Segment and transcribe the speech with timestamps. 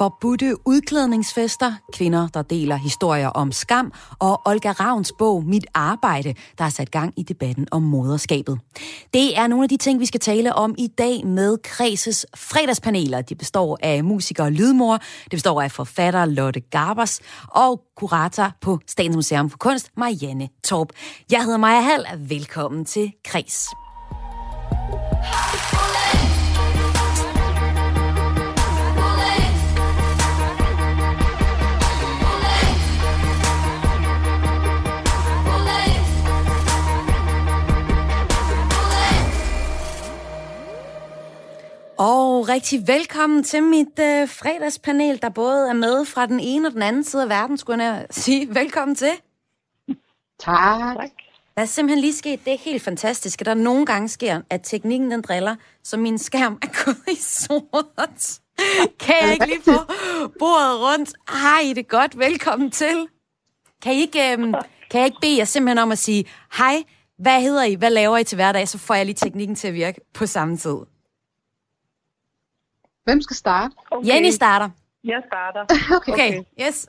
[0.00, 6.64] Forbudte udklædningsfester, kvinder, der deler historier om skam, og Olga Ravns bog Mit Arbejde, der
[6.64, 8.60] har sat gang i debatten om moderskabet.
[9.14, 13.22] Det er nogle af de ting, vi skal tale om i dag med Kreses fredagspaneler.
[13.22, 18.78] De består af musiker og lydmor, det består af forfatter Lotte Garbers og kurator på
[18.86, 20.88] Statens Museum for Kunst, Marianne Torp.
[21.30, 23.66] Jeg hedder Maja Hall, velkommen til Kres.
[42.02, 46.72] Og rigtig velkommen til mit øh, fredagspanel, der både er med fra den ene og
[46.72, 48.54] den anden side af verden, skulle jeg sige.
[48.54, 49.10] Velkommen til.
[50.38, 50.96] Tak.
[50.96, 51.10] tak.
[51.54, 55.22] Der er simpelthen lige sket det helt fantastiske, der nogle gange sker, at teknikken den
[55.22, 58.40] driller, så min skærm er gået i sort.
[59.00, 59.78] Kan jeg ikke lige få
[60.38, 61.12] bordet rundt?
[61.30, 62.18] Hej, det godt.
[62.18, 63.06] Velkommen til.
[63.82, 64.54] Kan I ikke, øhm,
[64.90, 66.24] kan jeg ikke bede jer simpelthen om at sige,
[66.58, 66.82] hej,
[67.18, 67.74] hvad hedder I?
[67.74, 68.68] Hvad laver I til hverdag?
[68.68, 70.76] Så får jeg lige teknikken til at virke på samme tid.
[73.10, 73.74] Hvem skal starte?
[73.90, 74.08] Okay.
[74.08, 74.70] Jenny starter.
[75.04, 75.64] Jeg starter.
[75.96, 76.12] okay.
[76.12, 76.88] okay, yes.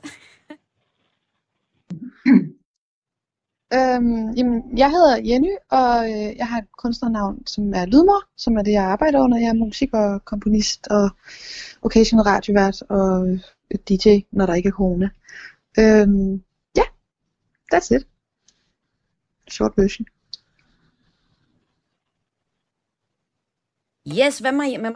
[3.76, 8.56] øhm, jamen, jeg hedder Jenny, og øh, jeg har et kunstnernavn, som er Lydmor, som
[8.56, 9.38] er det, jeg arbejder under.
[9.38, 11.10] Jeg er musik og komponist og
[11.82, 15.08] occasional radiovært og øh, DJ, når der ikke er corona.
[15.78, 16.32] Øhm,
[16.76, 16.88] ja, yeah,
[17.74, 18.06] that's it.
[19.50, 20.06] Short version.
[24.06, 24.90] Yes, hvad med, med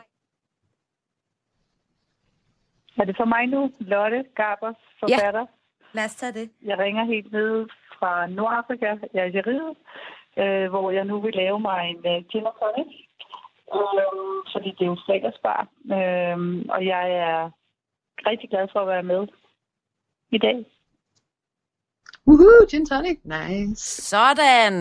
[2.99, 3.71] er det for mig nu?
[3.79, 5.45] Lotte Garbers, forfatter.
[5.51, 6.51] Ja, lad os tage det.
[6.63, 7.67] Jeg ringer helt ned
[7.99, 9.77] fra Nordafrika, i Algeriet,
[10.41, 12.93] øh, hvor jeg nu vil lave mig en uh, gin og tonic.
[13.75, 15.61] Øh, fordi det er jo fredagsbar.
[15.97, 16.39] Øh,
[16.75, 17.51] og jeg er
[18.31, 19.23] rigtig glad for at være med
[20.33, 20.59] i dag.
[22.29, 23.19] Woohoo, gin tonic.
[23.25, 24.03] Nice.
[24.13, 24.73] Sådan.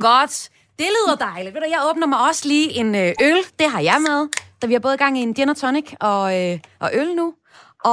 [0.00, 0.34] Godt.
[0.78, 1.54] Det lyder dejligt.
[1.54, 3.40] Ved du, jeg åbner mig også lige en øh, øl.
[3.60, 4.20] Det har jeg med.
[4.62, 7.34] Da vi har både gang i en gin og tonic og, øh, og øl nu.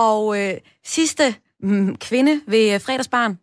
[0.04, 0.56] Og øh,
[0.96, 1.24] sidste
[1.60, 3.34] mm, kvinde ved øh, fredagsbarn.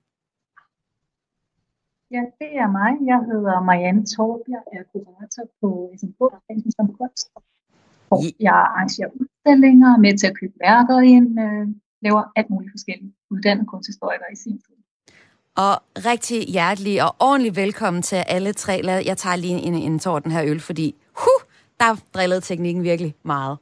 [2.14, 2.90] Ja, det er mig.
[3.10, 4.40] Jeg hedder Marianne Torp.
[4.54, 5.68] Jeg er kurator på
[6.00, 6.20] SMK,
[6.76, 7.26] som kunst.
[8.10, 11.66] Og jeg arrangerer udstillinger, med til at købe værker ind, øh,
[12.02, 13.14] laver alt muligt forskelligt.
[13.30, 14.76] Uddannet kunsthistoriker i sin tid.
[15.56, 15.74] Og
[16.10, 18.74] rigtig hjertelig og ordentlig velkommen til alle tre.
[19.06, 21.40] Jeg tager lige en, en tår den her øl, fordi huh,
[21.80, 23.58] der drillede teknikken virkelig meget.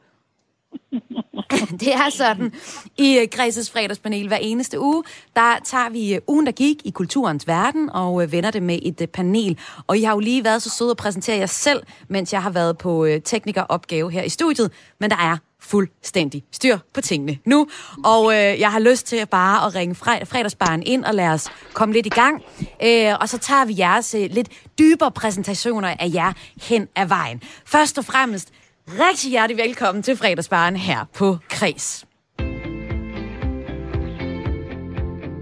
[1.80, 2.52] det er sådan,
[2.98, 5.04] i øh, Græses fredagspanel hver eneste uge,
[5.36, 8.78] der tager vi øh, ugen, der gik i kulturens verden, og øh, vender det med
[8.82, 9.58] et panel.
[9.86, 12.50] Og I har jo lige været så søde at præsentere jer selv, mens jeg har
[12.50, 17.66] været på teknikeropgave her i studiet, men der er fuldstændig styr på tingene nu.
[18.04, 21.94] Og øh, jeg har lyst til bare at ringe fredagsbaren ind og lade os komme
[21.94, 22.42] lidt i gang.
[22.82, 24.48] Øh, og så tager vi jeres øh, lidt
[24.78, 26.32] dybere præsentationer af jer
[26.62, 27.42] hen ad vejen.
[27.66, 28.48] Først og fremmest,
[28.88, 32.04] rigtig hjertelig velkommen til fredagsbaren her på Kres.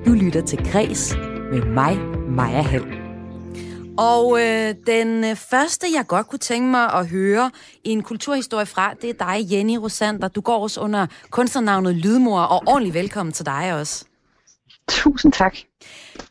[0.07, 1.15] Du lytter til Kres
[1.53, 3.02] med mig, Maja Hall.
[3.99, 7.51] Og øh, den øh, første, jeg godt kunne tænke mig at høre
[7.85, 10.29] i en kulturhistorie fra, det er dig, Jenny Rosander.
[10.29, 14.05] Du går også under kunstnernavnet Lydmor, og ordentlig velkommen til dig også.
[14.93, 15.57] Tusind tak.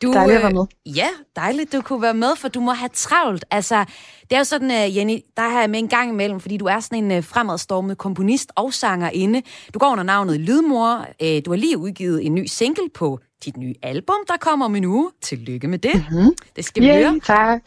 [0.01, 0.65] Du, dejligt at være med.
[0.87, 3.45] Øh, ja, dejligt, du kunne være med, for du må have travlt.
[3.51, 3.85] Altså,
[4.21, 6.65] det er jo sådan, uh, Jenny, der har jeg med en gang imellem, fordi du
[6.65, 9.41] er sådan en uh, fremadstormet komponist og sangerinde.
[9.73, 11.05] Du går under navnet Lydmor.
[11.45, 14.85] Du har lige udgivet en ny single på dit nye album, der kommer om en
[14.85, 15.11] uge.
[15.21, 16.05] Tillykke med det.
[16.11, 16.35] Mm-hmm.
[16.55, 17.19] Det skal vi Yay, høre.
[17.19, 17.61] tak.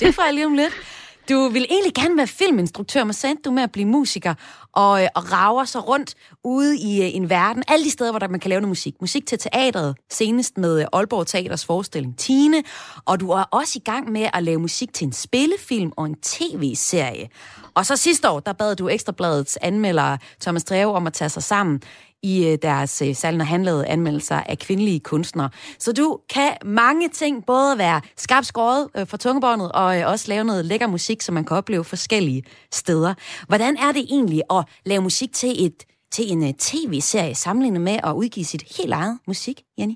[0.00, 0.72] Det fra lige om lidt.
[1.30, 4.34] Du vil egentlig gerne være filminstruktør, men så endte du med at blive musiker
[4.72, 7.62] og, øh, og rager sig rundt ude i øh, en verden.
[7.68, 8.94] Alle de steder, hvor der, man kan lave noget musik.
[9.00, 12.62] Musik til teatret, senest med øh, Aalborg Teaters forestilling Tine.
[13.04, 16.14] Og du er også i gang med at lave musik til en spillefilm og en
[16.14, 17.28] tv-serie.
[17.74, 21.42] Og så sidste år, der bad du Ekstrabladets anmelder Thomas Treve om at tage sig
[21.42, 21.82] sammen
[22.22, 25.50] i øh, deres, øh, særligt når han lavede anmeldelser af kvindelige kunstnere.
[25.78, 30.28] Så du kan mange ting, både være skarpt skåret øh, for tungebåndet, og øh, også
[30.28, 33.14] lave noget lækker musik, som man kan opleve forskellige steder.
[33.46, 37.98] Hvordan er det egentlig at lave musik til, et, til en øh, tv-serie, sammenlignet med
[38.04, 39.94] at udgive sit helt eget musik, Jenny?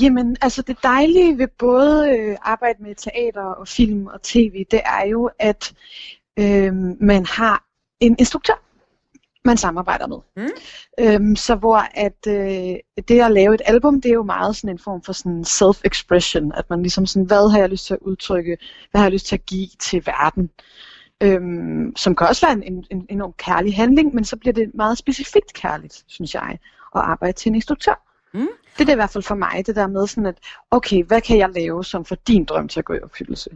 [0.00, 4.80] Jamen, altså det dejlige ved både øh, arbejde med teater og film og tv, det
[4.84, 5.74] er jo, at
[6.38, 7.64] øh, man har
[8.00, 8.67] en instruktør,
[9.48, 10.18] man samarbejder med.
[10.36, 10.50] Mm.
[11.00, 14.70] Øhm, så hvor at øh, det at lave et album, det er jo meget sådan
[14.70, 18.00] en form for sådan self-expression, at man ligesom sådan, hvad har jeg lyst til at
[18.00, 18.56] udtrykke,
[18.90, 20.50] hvad har jeg lyst til at give til verden,
[21.22, 24.70] øhm, som kan også være en, en, en enorm kærlig handling, men så bliver det
[24.74, 26.58] meget specifikt kærligt, synes jeg,
[26.96, 28.04] at arbejde til en instruktør.
[28.34, 28.48] Mm.
[28.74, 30.38] Det er det i hvert fald for mig, det der med sådan, at
[30.70, 33.50] okay, hvad kan jeg lave, som får din drøm til at gå i opfyldelse?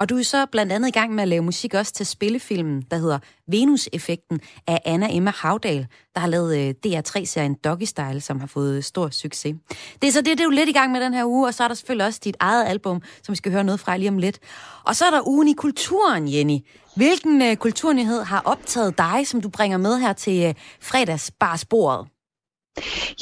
[0.00, 2.82] Og du er så blandt andet i gang med at lave musik også til spillefilmen,
[2.90, 3.18] der hedder
[3.48, 8.84] Venus-effekten af Anna Emma Havdal, der har lavet øh, DR3-serien Doggy Style, som har fået
[8.84, 9.56] stor succes.
[10.02, 11.54] Det er så det, det er jo lidt i gang med den her uge, og
[11.54, 14.08] så er der selvfølgelig også dit eget album, som vi skal høre noget fra lige
[14.08, 14.38] om lidt.
[14.84, 16.58] Og så er der ugen i kulturen, Jenny.
[16.96, 22.17] Hvilken øh, kulturnyhed har optaget dig, som du bringer med her til uh, fredagsbarsbordet?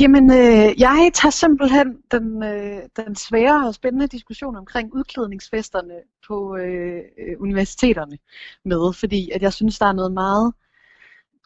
[0.01, 5.95] Jamen, øh, jeg tager simpelthen den, øh, den svære og spændende diskussion omkring udklædningsfesterne
[6.29, 8.19] på øh, øh, universiteterne
[8.65, 10.53] med, fordi at jeg synes, der er noget meget,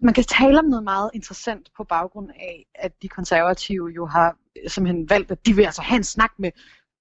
[0.03, 4.37] man kan tale om noget meget interessant på baggrund af, at de konservative jo har
[4.69, 6.51] simpelthen valgt, at de vil altså have en snak med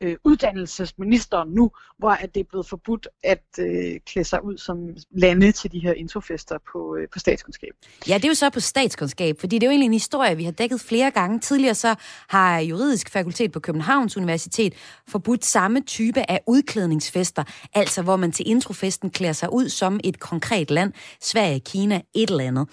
[0.01, 4.77] øh, uddannelsesministeren nu, hvor at det er blevet forbudt at øh, klæde sig ud som
[5.11, 7.71] lande til de her introfester på, øh, på statskundskab.
[8.07, 10.43] Ja, det er jo så på statskundskab, fordi det er jo egentlig en historie, vi
[10.43, 11.39] har dækket flere gange.
[11.39, 11.95] Tidligere så
[12.27, 14.73] har Juridisk Fakultet på Københavns Universitet
[15.07, 17.43] forbudt samme type af udklædningsfester,
[17.73, 22.29] altså hvor man til introfesten klæder sig ud som et konkret land, Sverige, Kina, et
[22.29, 22.69] eller andet.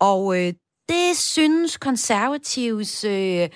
[0.00, 0.52] Og øh,
[0.88, 3.48] det synes konservatives øh,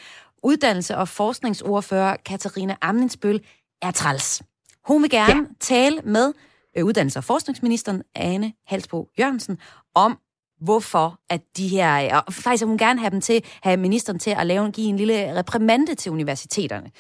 [0.43, 3.41] uddannelse- og forskningsordfører Katarina Amninsbøl
[3.83, 4.43] er træls.
[4.85, 5.55] Hun vil gerne ja.
[5.61, 6.33] tale med
[6.77, 9.59] øh, uddannelse- og forskningsministeren Ane Halsbo Jørgensen
[9.95, 10.19] om,
[10.61, 14.47] hvorfor at de her, og faktisk hun gerne have dem til, have ministeren til at
[14.47, 16.91] lave, give en lille reprimande til universiteterne.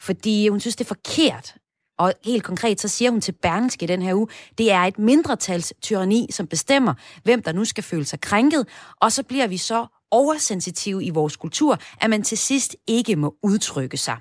[0.00, 1.54] Fordi hun synes, det er forkert,
[1.98, 4.28] og helt konkret, så siger hun til Berlingske den her uge,
[4.58, 8.68] det er et mindretals tyranni, som bestemmer, hvem der nu skal føle sig krænket,
[9.00, 13.36] og så bliver vi så oversensitive i vores kultur, at man til sidst ikke må
[13.42, 14.16] udtrykke sig.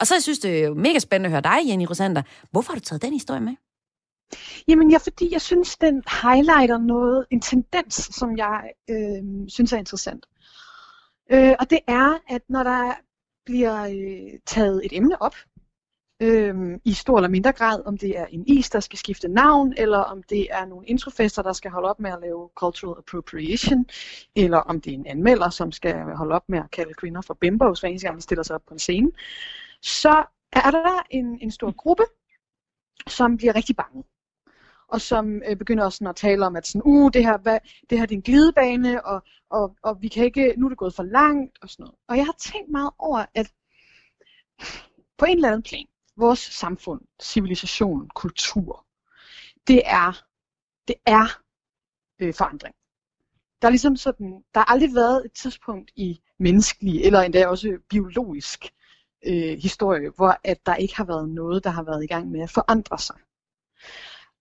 [0.00, 2.22] Og så jeg synes det er mega spændende at høre dig, Jenny Rosander.
[2.50, 3.54] Hvorfor har du taget den historie med?
[4.68, 9.76] Jamen, ja, fordi jeg synes, den highlighter noget, en tendens, som jeg øh, synes er
[9.76, 10.26] interessant.
[11.32, 12.94] Øh, og det er, at når der
[13.46, 15.34] bliver øh, taget et emne op,
[16.22, 19.74] øhm, i stor eller mindre grad, om det er en is, der skal skifte navn,
[19.76, 23.86] eller om det er nogle introfester, der skal holde op med at lave cultural appropriation,
[24.36, 27.34] eller om det er en anmelder, som skal holde op med at kalde kvinder for
[27.34, 29.12] bimbos, hver eneste gang de stiller sig op på en scene,
[29.82, 32.04] så er der en, en stor gruppe,
[33.06, 34.04] som bliver rigtig bange
[34.88, 37.58] og som øh, begynder også sådan at tale om, at sådan, uh, det her, hvad,
[37.90, 40.94] det her er din glidebane, og, og, og vi kan ikke, nu er det gået
[40.94, 41.94] for langt, og sådan noget.
[42.08, 43.52] Og jeg har tænkt meget over, at
[45.18, 45.86] på en eller anden plan,
[46.16, 48.86] vores samfund, civilisation, kultur,
[49.66, 50.22] det er,
[50.88, 51.42] det er
[52.18, 52.74] øh, forandring.
[53.62, 57.78] Der er ligesom sådan, der har aldrig været et tidspunkt i menneskelig, eller endda også
[57.88, 58.64] biologisk
[59.26, 62.40] øh, historie, hvor at der ikke har været noget, der har været i gang med
[62.40, 63.16] at forandre sig.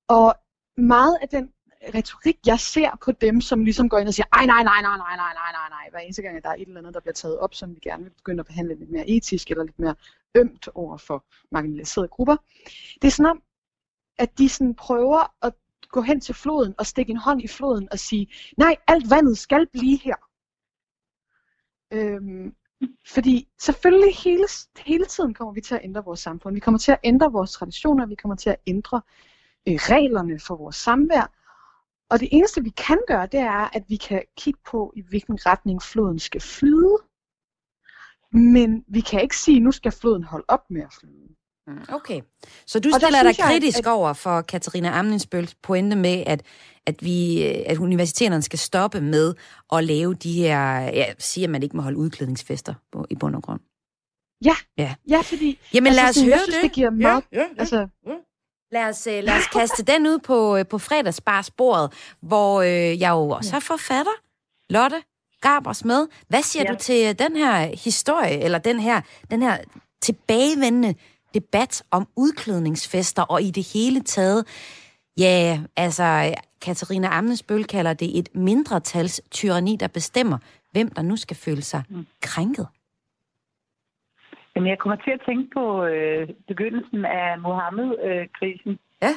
[0.08, 0.36] Og
[0.78, 1.52] meget af den
[1.94, 4.98] retorik, jeg ser på dem, som ligesom går ind og siger, ej nej, nej, nej,
[4.98, 7.00] nej, nej, nej, nej, nej, hver eneste gang, at der er et eller andet, der
[7.00, 9.80] bliver taget op, som vi gerne vil begynde at behandle lidt mere etisk, eller lidt
[9.80, 9.96] mere
[10.36, 12.36] ømt over for marginaliserede grupper.
[13.02, 13.42] Det er sådan om,
[14.18, 15.54] at de sådan prøver at
[15.90, 19.38] gå hen til floden og stikke en hånd i floden og sige, nej, alt vandet
[19.38, 20.16] skal blive her.
[21.92, 22.56] Øhm,
[23.08, 26.54] fordi selvfølgelig hele, hele tiden kommer vi til at ændre vores samfund.
[26.54, 29.02] Vi kommer til at ændre vores traditioner, vi kommer til at ændre
[29.68, 31.45] øh, reglerne for vores samvær.
[32.10, 35.46] Og det eneste vi kan gøre, det er, at vi kan kigge på, i hvilken
[35.46, 36.98] retning floden skal flyde.
[38.32, 41.36] Men vi kan ikke sige, at nu skal floden holde op med at flyde.
[41.68, 42.22] Mm, okay,
[42.66, 43.92] så du stiller dig kritisk jeg, at...
[43.92, 46.44] over for Katarina Amninsbøls pointe med, at,
[46.86, 49.36] at, vi, at universiteterne skal stoppe med
[49.72, 53.44] at lave de her, ja, siger man ikke må holde udklædningsfester på, i bund og
[53.44, 53.60] grund.
[54.46, 56.64] Ja, ja, ja fordi Jamen altså, lad os sådan, høre jeg synes, det.
[56.64, 57.60] det giver meget, ja, ja, ja.
[57.60, 58.16] Altså, ja.
[58.76, 61.92] Lad os, øh, lad os kaste den ud på, øh, på fredagsbarsbordet,
[62.22, 64.12] hvor øh, jeg jo også er forfatter.
[64.70, 65.04] Lotte
[65.42, 66.08] Garbers med.
[66.28, 66.74] Hvad siger ja.
[66.74, 69.02] du til øh, den her historie, eller den her,
[69.32, 69.58] den her
[70.02, 70.96] tilbagevendende
[71.34, 74.48] debat om udklædningsfester og i det hele taget?
[75.18, 80.38] Ja, altså, Katarina Amnesbøl kalder det et mindretals tyranni, der bestemmer,
[80.72, 82.06] hvem der nu skal føle sig mm.
[82.22, 82.68] krænket.
[84.56, 88.80] Jamen, jeg kommer til at tænke på øh, begyndelsen af Mohammed-krisen.
[89.02, 89.14] ja.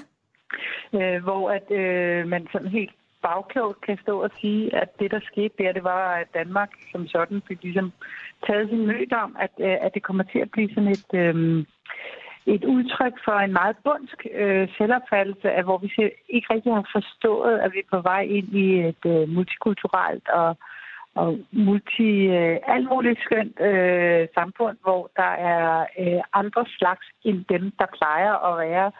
[0.98, 5.20] Øh, hvor at øh, man sådan helt bagklogt kan stå og sige, at det, der
[5.20, 7.92] skete der, det var, at Danmark som sådan fik ligesom
[8.46, 11.64] taget sin mød om, at, øh, at det kommer til at blive sådan et, øh,
[12.46, 15.88] et udtryk for en meget bundsk øh, selvopfattelse, af, hvor vi
[16.28, 20.56] ikke rigtig har forstået, at vi er på vej ind i et øh, multikulturelt og,
[21.20, 27.44] og multi, øh, alt muligt skønt øh, samfund, hvor der er øh, andre slags end
[27.48, 28.90] dem, der plejer at være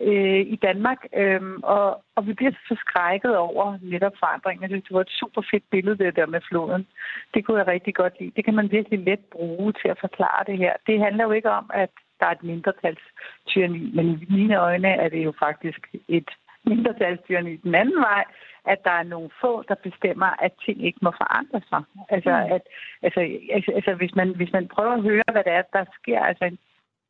[0.00, 1.00] øh, i Danmark.
[1.16, 4.70] Øh, og, og vi bliver så forskrækket over netop forandringen.
[4.70, 6.86] Det var et super fedt billede, det der med floden.
[7.34, 8.32] Det kunne jeg rigtig godt lide.
[8.36, 10.72] Det kan man virkelig let bruge til at forklare det her.
[10.86, 11.90] Det handler jo ikke om, at
[12.20, 16.30] der er et mindretalstyrni, men i mine øjne er det jo faktisk et
[16.66, 18.24] mindretalstyrni den anden vej,
[18.64, 21.82] at der er nogle få, der bestemmer, at ting ikke må forandre sig.
[22.08, 22.52] Altså, mm.
[22.54, 22.62] at,
[23.02, 23.20] altså,
[23.52, 26.56] altså, altså hvis, man, hvis man prøver at høre, hvad det er, der sker, altså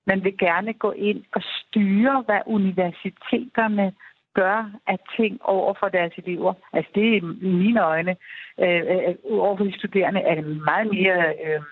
[0.06, 3.92] man vil gerne gå ind og styre, hvad universiteterne
[4.34, 6.54] gør af ting over for deres elever.
[6.72, 8.16] Altså det er i mine øjne,
[8.60, 11.62] øh, øh, over for de studerende, er det meget mere, øh,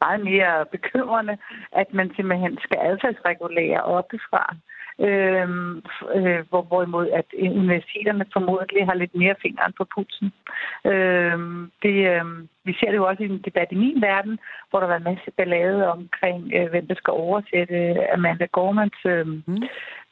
[0.00, 1.38] meget mere bekymrende,
[1.72, 4.56] at man simpelthen skal adfærdsregulere oppefra.
[4.98, 5.82] Øhm,
[6.14, 10.32] øh, hvor, hvorimod at universiteterne formodentlig har lidt mere fingeren på pulsen.
[10.84, 12.24] Øhm, det, øh,
[12.64, 14.38] vi ser det jo også i en debat i min verden,
[14.70, 17.76] hvor der var en masse ballade omkring, øh, hvem der skal oversætte
[18.12, 19.62] Amanda Gormans øh, mm.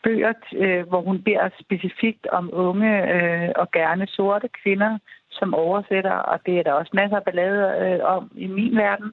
[0.05, 4.99] bøger, øh, hvor hun beder specifikt om unge øh, og gerne sorte kvinder
[5.31, 9.13] som oversætter, og det er der også masser af ballade øh, om i min verden.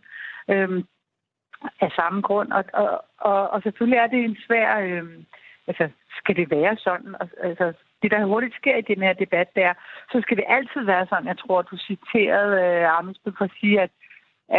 [0.49, 0.83] Øh,
[1.81, 2.51] af samme grund.
[2.51, 4.79] Og, og, og, og selvfølgelig er det en svær...
[4.79, 5.03] Øh,
[5.69, 5.85] altså,
[6.19, 7.15] skal det være sådan?
[7.43, 9.73] Altså, det, der hurtigt sker i den her debat, det er,
[10.11, 11.27] så skal det altid være sådan.
[11.27, 13.91] Jeg tror, du citerede uh, Armidsbøl for at sige, at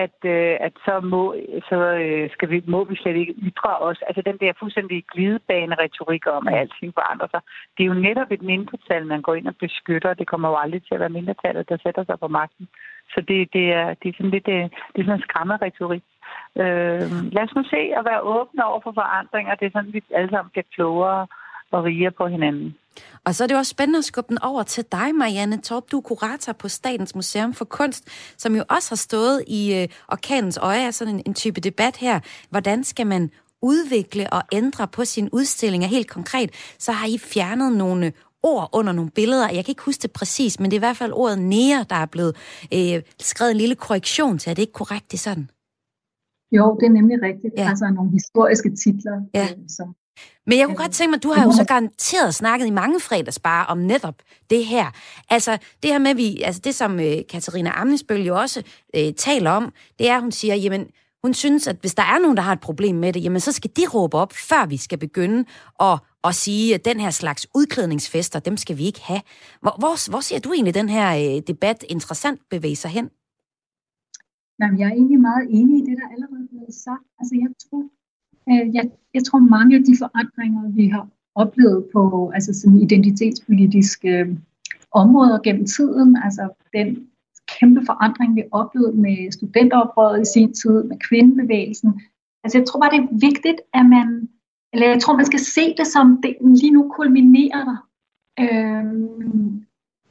[0.04, 1.22] at, uh, at så, må,
[1.68, 4.00] så uh, skal vi, må vi slet ikke ytre os.
[4.08, 7.40] Altså den der fuldstændig glidebane-retorik om, at alting forandrer sig.
[7.76, 10.14] Det er jo netop et mindretal, man går ind og beskytter.
[10.14, 12.68] Det kommer jo aldrig til at være mindretallet, der sætter sig på magten.
[13.14, 16.02] Så det, det, er, det er sådan lidt det, det er sådan en skræmmeretorik.
[16.62, 19.54] Øh, lad os nu se at være åbne over for forandringer.
[19.54, 21.26] Det er sådan, at vi alle sammen bliver klogere
[21.70, 22.74] og rigere på hinanden.
[23.24, 25.84] Og så er det også spændende at skubbe den over til dig, Marianne Torp.
[25.90, 29.88] Du er kurator på Statens Museum for Kunst, som jo også har stået i øh,
[30.08, 32.20] orkanens øje af sådan en, en type debat her.
[32.50, 33.30] Hvordan skal man
[33.62, 36.74] udvikle og ændre på sin udstillinger helt konkret?
[36.78, 39.48] Så har I fjernet nogle ord under nogle billeder.
[39.48, 41.96] Jeg kan ikke huske det præcis, men det er i hvert fald ordet nære, der
[41.96, 42.36] er blevet
[42.74, 44.50] øh, skrevet en lille korrektion til.
[44.50, 45.50] Er det ikke korrekt, det sådan?
[46.52, 47.54] Jo, det er nemlig rigtigt.
[47.56, 47.68] Ja.
[47.68, 49.42] Altså nogle historiske titler, ja.
[49.42, 49.94] øh, som
[50.46, 53.66] men jeg kunne godt tænke mig, du har jo så garanteret snakket i mange fredagsbarer
[53.66, 54.14] om netop
[54.50, 54.86] det her.
[55.30, 58.62] Altså det her med, vi, altså det som øh, Katarina Amnesbøl jo også
[58.96, 60.86] øh, taler om, det er, at hun siger, jamen
[61.22, 63.52] hun synes, at hvis der er nogen, der har et problem med det, jamen så
[63.52, 65.44] skal de råbe op, før vi skal begynde
[65.80, 69.20] at, at sige, at den her slags udklædningsfester, dem skal vi ikke have.
[69.62, 73.10] Hvor, hvor, hvor ser du egentlig den her øh, debat interessant bevæge sig hen?
[74.60, 77.06] Jamen, jeg er egentlig meget enig i det, der allerede er blevet sagt.
[77.18, 77.84] Altså, jeg tror,
[78.50, 84.08] øh, jeg, jeg tror mange af de forandringer, vi har oplevet på altså sådan identitetspolitiske
[84.08, 84.36] øh,
[84.92, 87.10] områder gennem tiden, altså den
[87.58, 92.00] kæmpe forandring, vi oplevede med studenteroprøret i sin tid, med kvindebevægelsen.
[92.44, 94.28] Altså jeg tror bare, det er vigtigt, at man,
[94.72, 97.80] eller jeg tror, man skal se det som, det lige nu kulminerer der.
[98.40, 98.84] Øh,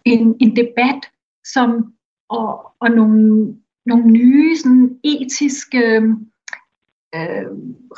[0.06, 1.02] en, en debat,
[1.46, 1.94] som,
[2.30, 3.56] og, og nogle
[3.90, 5.84] nogle nye sådan, etiske
[7.16, 7.46] øh,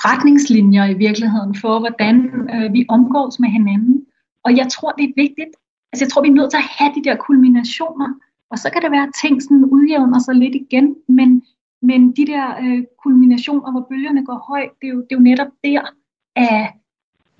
[0.08, 2.16] retningslinjer i virkeligheden for, hvordan
[2.56, 4.06] øh, vi omgås med hinanden.
[4.44, 5.54] Og jeg tror, det er vigtigt.
[5.92, 8.10] Altså, jeg tror, vi er nødt til at have de der kulminationer.
[8.52, 10.96] Og så kan det være, at ting sådan udjævner sig lidt igen.
[11.08, 11.44] Men,
[11.82, 15.30] men de der øh, kulminationer, hvor bølgerne går højt, det er jo, det er jo
[15.30, 15.82] netop der,
[16.36, 16.68] at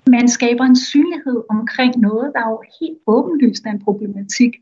[0.06, 4.52] man skaber en synlighed omkring noget, der er jo helt åbenlyst er en problematik.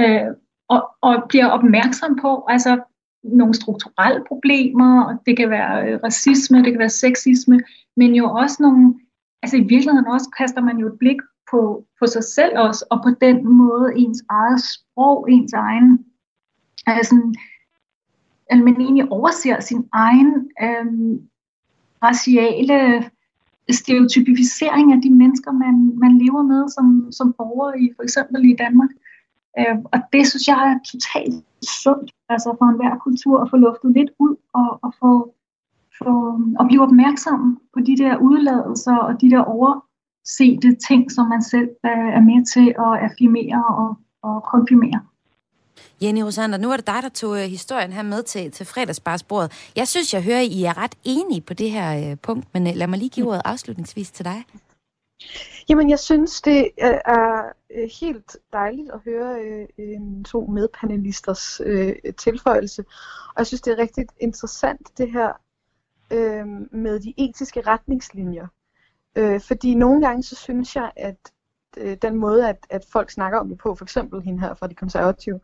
[0.00, 0.30] Øh,
[0.68, 2.82] og, og bliver opmærksom på, altså
[3.32, 7.60] nogle strukturelle problemer, det kan være øh, racisme, det kan være sexisme,
[7.96, 8.94] men jo også nogle,
[9.42, 11.16] altså i virkeligheden også kaster man jo et blik
[11.50, 16.04] på, på sig selv også, og på den måde ens eget sprog, ens egen,
[16.86, 17.36] altså,
[18.50, 21.20] at man egentlig overser sin egen øhm,
[22.02, 23.10] raciale
[23.70, 28.56] stereotypificering af de mennesker, man, man lever med som, som borger i for eksempel i
[28.58, 28.90] Danmark.
[29.58, 31.44] Øh, og det synes jeg er totalt
[31.82, 35.34] sundt, altså for enhver kultur at få luftet lidt ud og, og få,
[35.98, 36.12] få
[36.58, 41.68] og blive opmærksom på de der udladelser og de der oversete ting, som man selv
[41.84, 43.90] er med til at affirmere og,
[44.22, 45.00] og konfirmere.
[46.02, 49.70] Jenny Rosander, nu er det dig, der tog uh, historien her med til, til fredagsbarsbordet.
[49.76, 52.86] Jeg synes, jeg hører, I er ret enige på det her uh, punkt, men lad
[52.86, 54.44] mig lige give ordet afslutningsvis til dig.
[55.68, 57.52] Jamen, jeg synes, det er
[58.00, 59.40] helt dejligt at høre
[59.78, 61.60] en to medpanelisters
[62.18, 62.84] tilføjelse.
[63.28, 65.32] Og jeg synes, det er rigtig interessant, det her
[66.76, 68.46] med de etiske retningslinjer.
[69.38, 71.32] Fordi nogle gange, så synes jeg, at
[72.02, 74.74] den måde, at, at folk snakker om det på, for eksempel hende her fra de
[74.74, 75.40] konservative,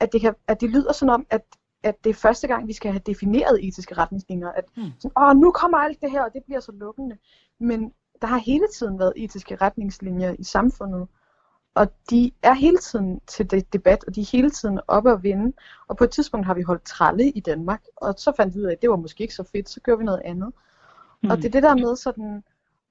[0.00, 1.42] at, det kan, at det lyder sådan om, at
[1.82, 4.48] at det er første gang, vi skal have defineret etiske retningslinjer.
[4.48, 4.82] At mm.
[4.98, 7.16] sådan, Åh, nu kommer alt det her, og det bliver så lukkende.
[7.60, 7.92] Men
[8.22, 11.08] der har hele tiden været etiske retningslinjer i samfundet,
[11.74, 15.22] og de er hele tiden til det debat, og de er hele tiden oppe at
[15.22, 15.56] vinde.
[15.88, 18.64] Og på et tidspunkt har vi holdt tralle i Danmark, og så fandt vi ud
[18.64, 20.52] af, at det var måske ikke så fedt, så gør vi noget andet.
[21.22, 21.30] Mm.
[21.30, 22.44] Og det er det der med sådan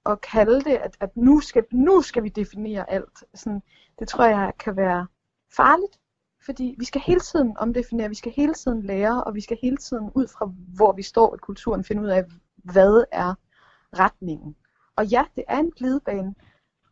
[0.06, 3.24] at kalde det, at, at nu, skal, nu skal vi definere alt.
[3.34, 3.62] Sådan,
[4.00, 5.08] det tror jeg kan være
[5.56, 6.00] farligt,
[6.46, 9.78] fordi vi skal hele tiden omdefinere, vi skal hele tiden lære, og vi skal hele
[9.78, 12.26] tiden ud fra, hvor vi står i kulturen, finde ud af,
[12.64, 13.34] hvad er
[13.94, 14.56] retningen.
[14.95, 16.36] Og ja, det er en glidebane,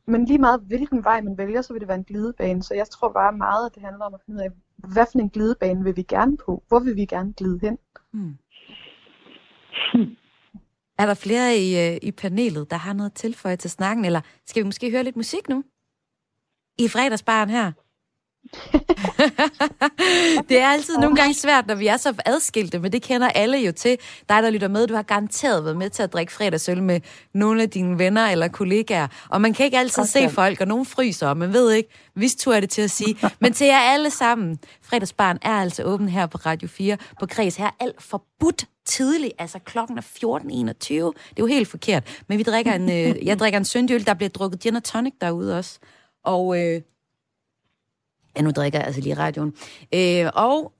[0.07, 2.63] men lige meget hvilken vej man vælger, så vil det være en glidebane.
[2.63, 5.19] Så jeg tror bare meget, at det handler om at finde ud af, hvad for
[5.19, 6.63] en glidebane vil vi gerne på?
[6.67, 7.77] Hvor vil vi gerne glide hen?
[8.13, 8.37] Hmm.
[9.93, 10.15] Hmm.
[10.97, 14.63] Er der flere i, øh, i panelet, der har noget tilføje til snakken, eller skal
[14.63, 15.63] vi måske høre lidt musik nu?
[16.77, 17.71] I fredagsbaren her?
[20.49, 23.57] det er altid nogle gange svært, når vi er så adskilte, men det kender alle
[23.57, 23.97] jo til.
[24.29, 27.01] Dig, der lytter med, du har garanteret været med til at drikke fredagsøl med
[27.33, 29.07] nogle af dine venner eller kollegaer.
[29.29, 30.29] Og man kan ikke altid okay.
[30.29, 32.91] se folk, og nogen fryser, og man ved ikke, hvis tur er det til at
[32.91, 33.17] sige.
[33.39, 37.55] Men til jer alle sammen, fredagsbarn er altså åben her på Radio 4 på Kreds.
[37.55, 40.79] Her er alt forbudt tidligt, altså klokken er 14.21.
[40.79, 42.23] Det er jo helt forkert.
[42.27, 45.13] Men vi drikker en, øh, jeg drikker en søndøl, der bliver drukket gin og tonic
[45.21, 45.79] derude også.
[46.23, 46.81] Og øh,
[48.35, 49.53] Ja, nu drikker jeg altså lige radioen.
[49.93, 50.71] Øh, og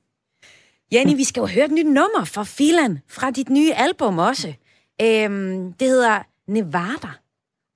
[0.93, 4.53] Jenny, vi skal jo høre et nyt nummer fra Filan, fra dit nye album også.
[5.01, 5.29] Øh,
[5.79, 7.09] det hedder Nevada.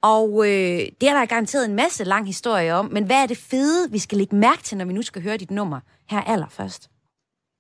[0.04, 3.38] Og øh, det er der garanteret en masse lang historie om, men hvad er det
[3.38, 6.90] fede, vi skal lægge mærke til, når vi nu skal høre dit nummer her allerførst?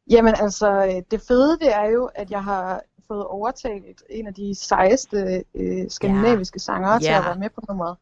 [0.09, 4.55] Jamen altså, det fede det er jo, at jeg har fået overtalt en af de
[4.55, 6.59] sejeste øh, skandinaviske ja.
[6.59, 6.99] sangere ja.
[6.99, 7.97] til at være med på nummeret.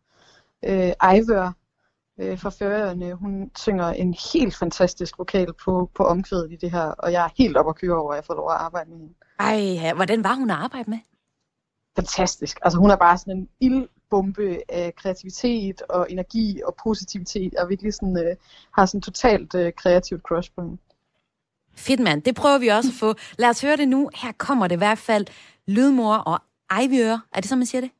[0.66, 1.52] Øh, Ivør,
[2.20, 3.14] øh, fra Færøerne.
[3.14, 7.30] Hun synger en helt fantastisk vokal på, på omkvædet i det her, og jeg er
[7.38, 9.14] helt op at køre over, at jeg får lov at arbejde med hende.
[9.40, 11.00] Ej, hvordan var hun at arbejde med?
[11.96, 12.60] Fantastisk.
[12.62, 17.94] Altså hun er bare sådan en ildbombe af kreativitet og energi og positivitet, og virkelig
[17.94, 18.36] sådan, øh,
[18.74, 20.78] har sådan totalt øh, kreativt crush på hende.
[21.76, 23.14] Fedt mand, det prøver vi også at få.
[23.40, 24.10] Lad os høre det nu.
[24.16, 25.26] Her kommer det i hvert fald
[25.68, 26.40] Lydmor og
[26.84, 27.26] Ivør.
[27.34, 27.92] Er det så, man siger det?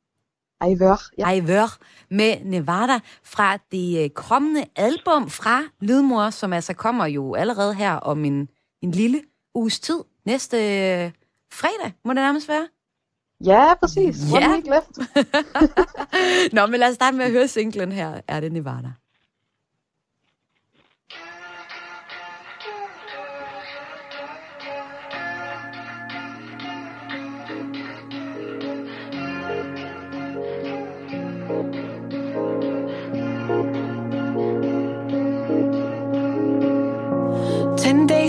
[0.68, 1.10] Ivør.
[1.18, 1.32] Ja.
[1.32, 1.78] Ivør
[2.10, 7.94] med Nevada fra det øh, kommende album fra Lydmor, som altså kommer jo allerede her
[7.94, 8.48] om en,
[8.82, 9.22] en lille
[9.56, 10.00] uges tid.
[10.26, 11.12] Næste øh,
[11.54, 12.68] fredag, må det nærmest være.
[13.46, 14.18] Ja, præcis.
[14.34, 14.48] Ja.
[16.56, 18.22] Nå, men lad os starte med at høre singlen her.
[18.28, 18.92] Er det Nevada?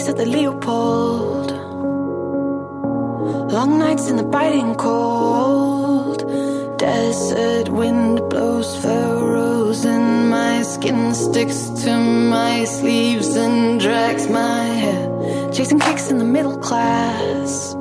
[0.02, 1.50] Days at the Leopold.
[3.52, 6.18] Long nights in the biting cold.
[6.78, 15.50] Desert wind blows furrows in my skin, sticks to my sleeves and drags my hair.
[15.52, 17.76] Chasing kicks in the middle class.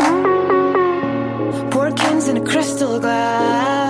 [1.72, 3.81] Pour cans in a crystal glass.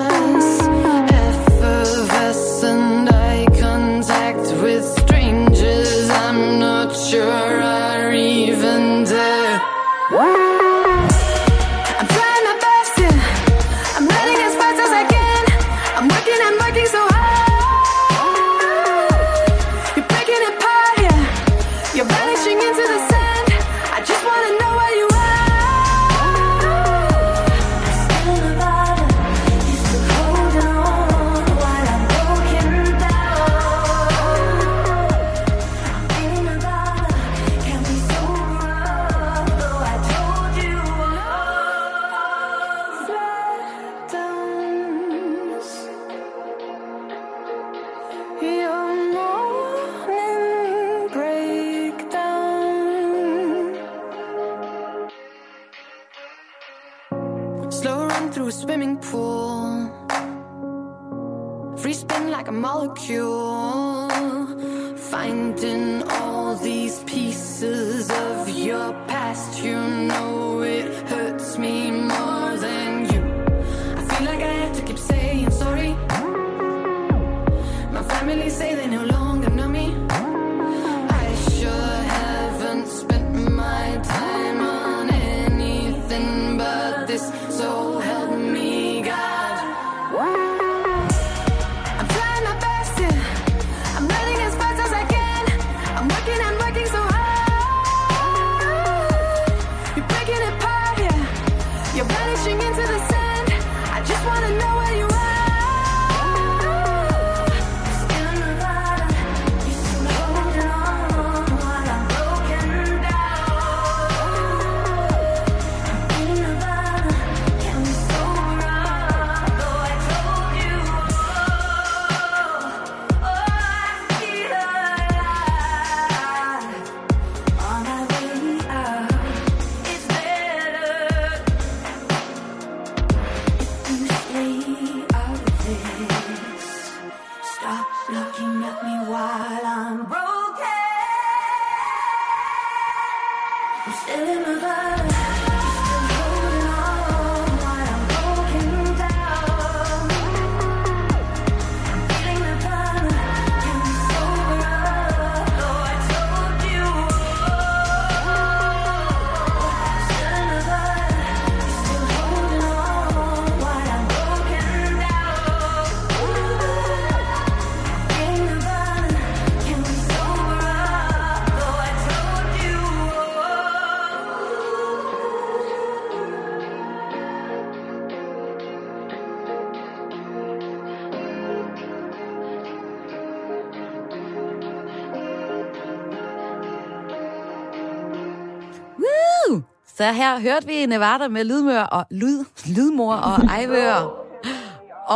[190.01, 192.39] Så her hørte vi Nevada med lydmør og lyd,
[192.75, 193.97] lydmor og ejvør.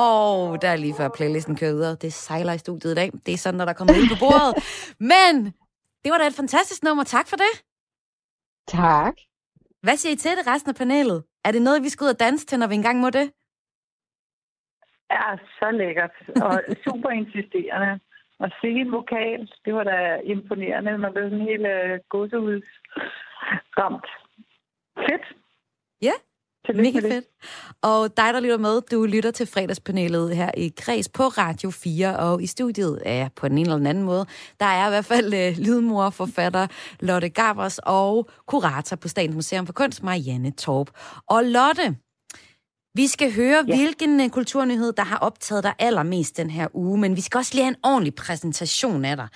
[0.07, 1.95] Og der er lige før playlisten kører videre.
[1.95, 3.09] Det sejler i studiet i dag.
[3.25, 4.53] Det er sådan, når der kommer ud på bordet.
[5.13, 5.33] Men
[6.03, 7.03] det var da et fantastisk nummer.
[7.03, 7.53] Tak for det.
[8.67, 9.15] Tak.
[9.85, 11.23] Hvad siger I til det, resten af panelet?
[11.45, 13.31] Er det noget, vi skal ud og danse til, når vi engang må det?
[15.11, 15.27] Ja,
[15.59, 16.15] så lækkert.
[16.45, 17.99] Og super insisterende.
[18.39, 19.51] Og sikke en vokal.
[19.65, 20.97] Det var da imponerende.
[20.97, 24.07] Man blev sådan helt uh, gåsehudsramt.
[24.97, 25.25] Fedt.
[26.01, 26.11] Ja,
[26.73, 27.25] Mega fedt.
[27.81, 32.17] Og dig, der lytter med, du lytter til fredagspanelet her i Kreds på Radio 4,
[32.17, 34.25] og i studiet er på den ene eller den anden måde.
[34.59, 36.67] Der er i hvert fald uh, lydmor, forfatter
[36.99, 40.89] Lotte Gabers og kurator på Statens Museum for Kunst, Marianne Torp.
[41.29, 41.97] Og Lotte,
[42.93, 43.75] vi skal høre, ja.
[43.75, 47.51] hvilken uh, kulturnyhed, der har optaget dig allermest den her uge, men vi skal også
[47.53, 49.27] lige have en ordentlig præsentation af dig.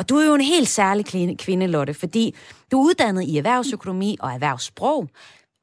[0.00, 2.34] Og du er jo en helt særlig kvinde, Lotte, fordi
[2.72, 5.08] du er uddannet i erhvervsøkonomi og erhvervssprog,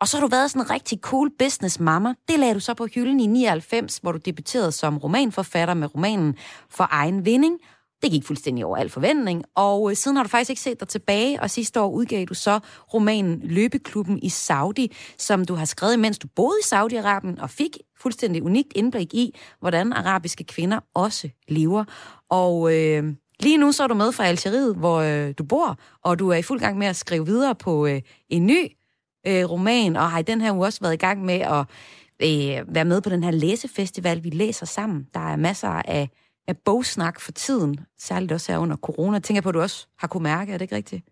[0.02, 2.14] og så har du været sådan en rigtig cool business mama.
[2.28, 6.36] Det lagde du så på hylden i 99, hvor du debuterede som romanforfatter med romanen
[6.70, 7.60] For egen vinding.
[8.02, 10.88] Det gik fuldstændig over al forventning, og øh, siden har du faktisk ikke set dig
[10.88, 12.60] tilbage, og sidste år udgav du så
[12.94, 17.78] romanen Løbeklubben i Saudi, som du har skrevet, mens du boede i Saudi-Arabien, og fik
[18.00, 21.84] fuldstændig unikt indblik i, hvordan arabiske kvinder også lever.
[22.30, 25.70] Og øh, lige nu så er du med fra Algeriet, hvor øh, du bor,
[26.04, 28.62] og du er i fuld gang med at skrive videre på øh, en ny
[29.28, 31.64] øh, roman, og har i den her uge også været i gang med at
[32.28, 35.08] øh, være med på den her læsefestival, vi læser sammen.
[35.14, 36.10] Der er masser af,
[36.48, 39.20] af bogsnak for tiden, særligt også her under corona.
[39.20, 41.04] Tænker på, at du også har kunne mærke, er det ikke rigtigt?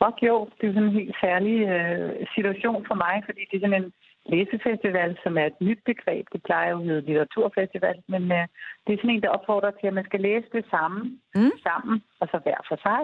[0.00, 3.60] Og jo, det er sådan en helt særlig øh, situation for mig, fordi det er
[3.60, 3.92] sådan en
[4.34, 6.26] læsefestival, som er et nyt begreb.
[6.32, 8.44] Det plejer jo at hedde litteraturfestival, men øh,
[8.84, 11.00] det er sådan en, der opfordrer til, at man skal læse det samme,
[11.34, 11.52] Mm.
[11.68, 13.02] sammen, og så hver for sig.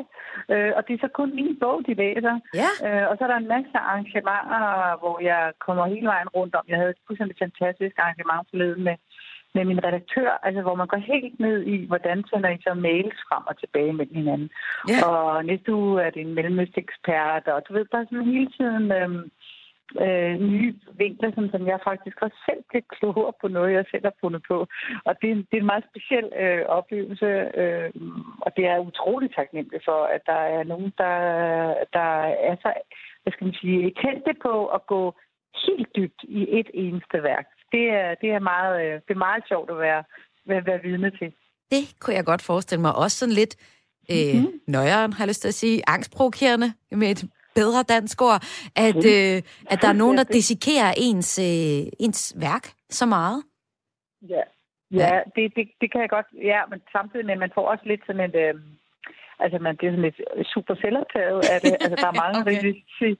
[0.53, 2.35] Øh, og det er så kun min bog, de læser.
[2.63, 2.71] Ja.
[2.87, 6.65] Øh, og så er der en masse arrangementer, hvor jeg kommer hele vejen rundt om.
[6.69, 8.97] Jeg havde et fuldstændig fantastisk arrangement forleden med,
[9.57, 13.19] med min redaktør, altså hvor man går helt ned i, hvordan sender I så mails
[13.29, 14.51] frem og tilbage med hinanden.
[14.89, 14.99] Ja.
[15.09, 19.31] Og næste uge er det en mellemøstekspert, og du ved, bare sådan hele tiden øhm,
[20.05, 24.05] øh, nye vinkler, som, som jeg faktisk også selv bliver klogere på noget, jeg selv
[24.05, 24.57] har fundet på.
[25.09, 27.91] Og det, er en- det er en meget speciel øh, oplevelse, øh,
[28.45, 31.17] og det er utroligt taknemmelig for, at der er nogen, der,
[31.99, 32.09] der
[32.49, 32.71] er så,
[33.23, 35.03] hvad skal man sige, kendte på at gå
[35.67, 37.47] helt dybt i et eneste værk.
[37.73, 40.03] Det er, det er, meget, øh, det er meget sjovt at være,
[40.47, 41.33] være, være vidne til.
[41.71, 42.95] Det kunne jeg godt forestille mig.
[42.97, 43.55] Også sådan lidt
[44.13, 44.61] øh, Mhm.
[44.69, 48.41] nøjeren, har jeg lyst til at sige, angstprovokerende med et bedre dansk ord,
[48.77, 49.37] at, øh,
[49.73, 53.43] at der er nogen, der dissekerer ens, øh, ens værk så meget.
[54.29, 54.43] Ja,
[54.91, 56.27] ja det, det, det kan jeg godt.
[56.43, 58.35] Ja, men samtidig med, at man får også lidt sådan et...
[58.35, 58.55] Øh,
[59.39, 60.21] altså man bliver sådan lidt
[60.55, 61.73] super selvoptaget af det.
[61.83, 62.51] Altså der er mange okay.
[62.51, 63.11] risici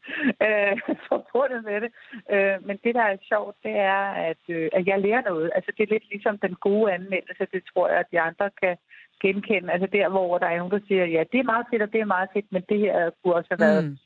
[0.47, 0.75] øh,
[1.09, 1.91] forbundet med det.
[2.35, 5.51] Øh, men det, der er sjovt, det er, at, øh, at jeg lærer noget.
[5.57, 7.47] Altså det er lidt ligesom den gode anmeldelse.
[7.55, 8.77] Det tror jeg, at de andre kan
[9.23, 9.73] genkende.
[9.73, 12.01] Altså der, hvor der er nogen, der siger, ja, det er meget fedt, og det
[12.01, 13.97] er meget fedt, men det her kunne også have været Mm.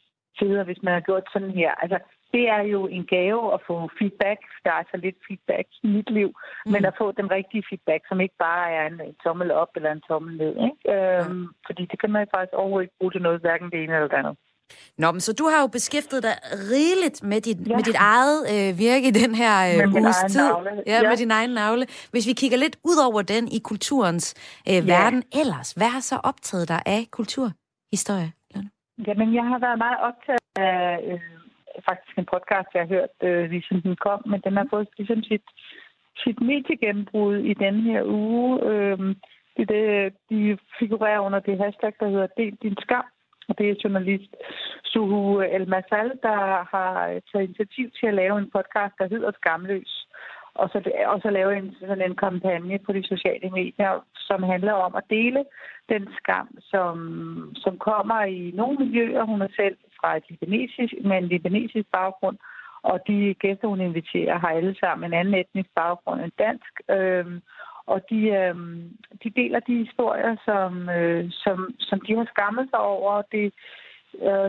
[0.40, 1.70] Federe, hvis man har gjort sådan her.
[1.83, 1.98] Altså,
[2.35, 4.40] det er jo en gave at få feedback.
[4.64, 6.31] Der er så lidt feedback i mit liv.
[6.66, 6.72] Mm.
[6.72, 9.90] Men at få den rigtige feedback, som ikke bare er en, en tommel op eller
[9.92, 10.53] en tommel ned.
[10.68, 10.81] Ikke?
[10.94, 13.94] Øhm, fordi det kan man jo faktisk overhovedet ikke bruge til noget, hverken det ene
[13.94, 14.37] eller det andet.
[14.98, 16.37] Nå, men så du har jo beskæftiget dig
[16.72, 17.70] rigeligt med dit, ja.
[17.70, 17.77] Ja.
[17.77, 19.55] med dit eget øh, virke i den her
[19.87, 20.40] øh, uges tid.
[20.48, 20.70] navle.
[20.87, 21.09] Ja, Ja.
[21.09, 21.87] med din egen navle.
[22.11, 24.35] Hvis vi kigger lidt ud over den i kulturens
[24.68, 24.81] øh, Ja.
[24.81, 28.33] verden ellers, hvad har så optaget dig af kulturhistorie?
[29.06, 31.20] Jamen, jeg har været meget optaget af øh,
[31.88, 34.88] faktisk en podcast, jeg har hørt, øh, lige siden den kom, men den har fået
[34.98, 35.46] ligesom sit,
[36.24, 38.62] sit mediegennembrud i den her uge.
[38.70, 38.98] Øh,
[39.56, 43.04] det, det, de figurerer under det hashtag, der hedder Del din skam.
[43.48, 44.32] Og det er journalist
[44.84, 46.38] Suhu El Masal, der
[46.74, 50.06] har øh, taget initiativ til at lave en podcast, der hedder Skamløs.
[50.59, 54.73] Og så, og så lave en, sådan en kampagne på de sociale medier, som handler
[54.73, 55.44] om at dele
[55.88, 56.97] den skam, som,
[57.57, 59.23] som kommer i nogle miljøer.
[59.25, 62.38] Hun er selv fra et libanesisk, med en libanesisk baggrund,
[62.83, 66.73] og de gæster, hun inviterer, har alle sammen en anden etnisk baggrund end dansk.
[66.90, 67.40] Øh,
[67.87, 68.57] og de, øh,
[69.23, 73.23] de deler de historier, som, øh, som, som de har skammet sig over.
[73.33, 73.51] Det, øh,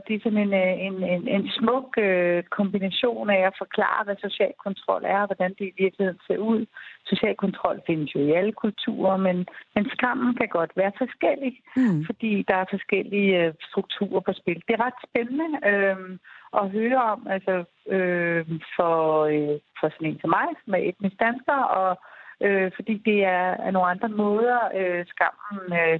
[0.06, 4.16] det er sådan en, øh, en, en, en smuk øh, kombination af at forklare, hvad
[4.22, 6.66] social kontrol er, og hvordan det i virkeligheden ser ud.
[7.06, 9.38] Social kontrol findes jo i alle kulturer, men,
[9.76, 12.06] men skammen kan godt være forskellig Mm.
[12.06, 14.64] fordi der er forskellige øh, strukturer på spil.
[14.68, 16.18] Det er ret spændende øh,
[16.62, 17.64] at høre om, altså
[17.96, 22.00] øh, for, øh, for sådan en som mig, som er etnisk dansker, og
[22.46, 26.00] øh, fordi det er, er nogle andre måder, øh, skammen øh,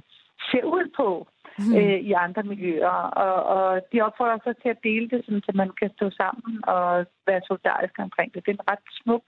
[0.50, 1.28] ser ud på
[1.66, 1.76] Mm.
[1.76, 2.96] øh, i andre miljøer.
[3.24, 6.64] Og, og de opfordrer sig til at dele det, sådan, så man kan stå sammen
[6.74, 8.46] og være solidarisk omkring det.
[8.46, 9.24] Det er en ret smuk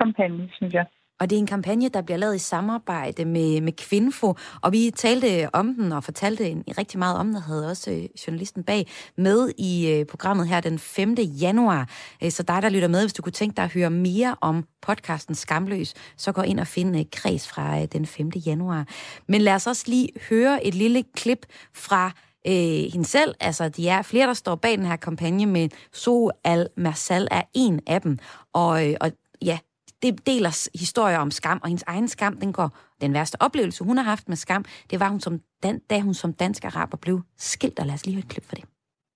[0.00, 0.86] kampagne, synes jeg.
[1.20, 4.92] Og det er en kampagne, der bliver lavet i samarbejde med, med Kvinfo, og vi
[4.96, 8.62] talte om den og fortalte en, rigtig meget om den, og havde også øh, journalisten
[8.62, 11.14] bag med i øh, programmet her den 5.
[11.18, 11.88] januar.
[12.22, 14.64] Øh, så dig, der lytter med, hvis du kunne tænke dig at høre mere om
[14.82, 18.30] podcasten Skamløs, så gå ind og find kreds fra den 5.
[18.46, 18.86] januar.
[19.28, 22.12] Men lad os også lige høre et lille klip fra
[22.46, 23.34] øh, hende selv.
[23.40, 27.80] Altså, de er flere, der står bag den her kampagne, men So Al-Marsal er en
[27.86, 28.18] af dem.
[28.52, 29.58] Og, øh, og ja,
[30.04, 33.96] det deler historier om skam, og hendes egen skam, den går, den værste oplevelse, hun
[33.96, 37.20] har haft med skam, det var, hun som dan, da hun som dansk araber blev
[37.38, 38.64] skilt, og lad os lige høre et klip for det.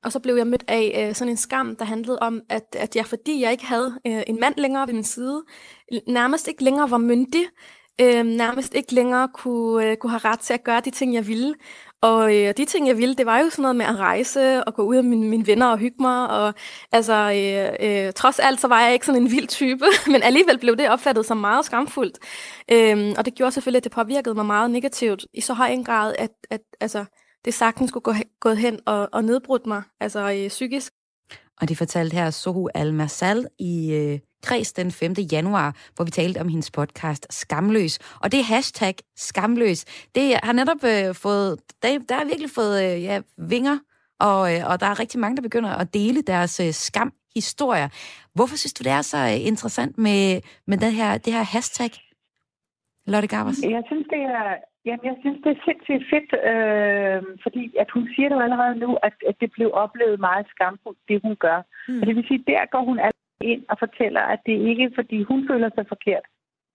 [0.05, 2.97] Og så blev jeg mødt af øh, sådan en skam, der handlede om, at, at
[2.97, 5.43] jeg, fordi jeg ikke havde øh, en mand længere ved min side,
[6.09, 7.45] nærmest ikke længere var myndig,
[8.01, 11.27] øh, nærmest ikke længere kunne, øh, kunne have ret til at gøre de ting, jeg
[11.27, 11.55] ville.
[12.01, 14.75] Og øh, de ting, jeg ville, det var jo sådan noget med at rejse og
[14.75, 16.31] gå ud af mine, mine venner og hygge mig.
[16.31, 16.55] Og
[16.93, 20.59] altså, øh, øh, trods alt, så var jeg ikke sådan en vild type, men alligevel
[20.59, 22.19] blev det opfattet som meget skamfuldt.
[22.71, 25.85] Øh, og det gjorde selvfølgelig, at det påvirkede mig meget negativt i så høj en
[25.85, 27.05] grad, at, at altså,
[27.45, 30.93] det sagtens skulle gå, gået hen og, og nedbrudt mig, altså øh, psykisk.
[31.61, 35.13] Og det fortalte her Sohu Al-Marsal i øh, kreds den 5.
[35.33, 37.99] januar, hvor vi talte om hendes podcast Skamløs.
[38.23, 43.03] Og det hashtag Skamløs, det har netop øh, fået, der, der har virkelig fået øh,
[43.03, 43.79] ja, vinger,
[44.21, 47.89] og, øh, og der er rigtig mange, der begynder at dele deres øh, skamhistorier.
[48.35, 51.91] Hvorfor synes du, det er så øh, interessant med, med det, her, det her hashtag,
[53.07, 53.59] Lotte Garbers?
[53.63, 54.55] Jeg synes, det er,
[54.89, 58.77] jamen, jeg synes, det er sindssygt fedt, øh, fordi at hun siger det jo allerede
[58.85, 61.61] nu, at, at det blev oplevet meget skamfuldt, det hun gør.
[61.89, 62.01] Mm.
[62.01, 64.97] Og det vil sige, der går hun allerede ind og fortæller, at det ikke er,
[64.99, 66.27] fordi hun føler sig forkert.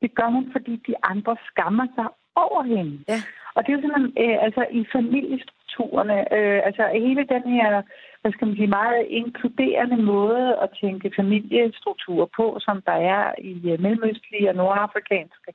[0.02, 3.04] Det gør hun, fordi de andre skammer sig over hende.
[3.08, 3.20] Ja.
[3.56, 7.82] Og det er jo sådan, øh, altså i familiestrukturerne, øh, altså hele den her,
[8.22, 13.54] hvad skal man sige, meget inkluderende måde at tænke familiestruktur på, som der er i
[13.72, 15.52] øh, mellemøstlige og nordafrikanske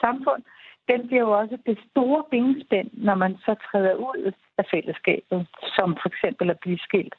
[0.00, 0.42] samfund,
[0.90, 5.46] den bliver jo også det store benspænd, når man så træder ud af fællesskabet,
[5.76, 7.14] som for eksempel at blive skilt.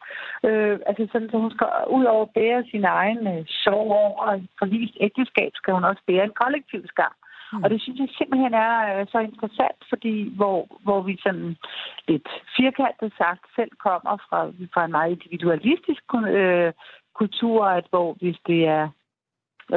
[0.47, 4.25] Øh, altså sådan, så hun skal ud over at bære sin egen øh, sorg over
[4.34, 7.15] et forlist ægteskab, skal hun også bære en kollektiv skam.
[7.53, 7.63] Mm.
[7.63, 11.58] Og det synes jeg simpelthen er øh, så interessant, fordi hvor, hvor vi sådan
[12.08, 14.39] lidt firkantet sagt selv kommer fra,
[14.73, 16.03] fra en meget individualistisk
[16.38, 16.73] øh,
[17.13, 18.89] kultur, at hvor hvis det er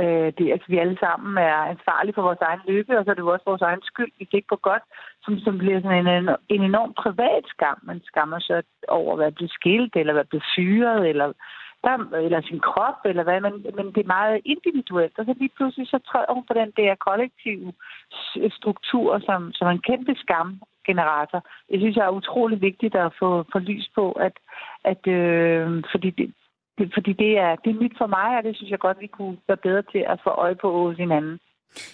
[0.01, 3.15] Øh, det, altså, vi alle sammen er ansvarlige for vores egen lykke, og så er
[3.15, 4.83] det jo også vores egen skyld, hvis det ikke går godt,
[5.25, 7.79] som, som bliver sådan en, en enorm privat skam.
[7.83, 11.33] Man skammer sig over at være blevet skilt, eller være blevet fyret, eller,
[11.85, 15.19] der, eller sin krop, eller hvad, men, men det er meget individuelt.
[15.19, 17.73] Og så lige pludselig så træder hun på den der kollektive
[18.59, 21.41] struktur, som, som en kæmpe skam generator.
[21.71, 24.33] Det synes jeg er utrolig vigtigt at få, få lys på, at,
[24.85, 26.35] at øh, fordi det,
[26.97, 29.37] fordi det er, det er nyt for mig, og det synes jeg godt, vi kunne
[29.49, 31.39] være bedre til at få øje på hos hinanden.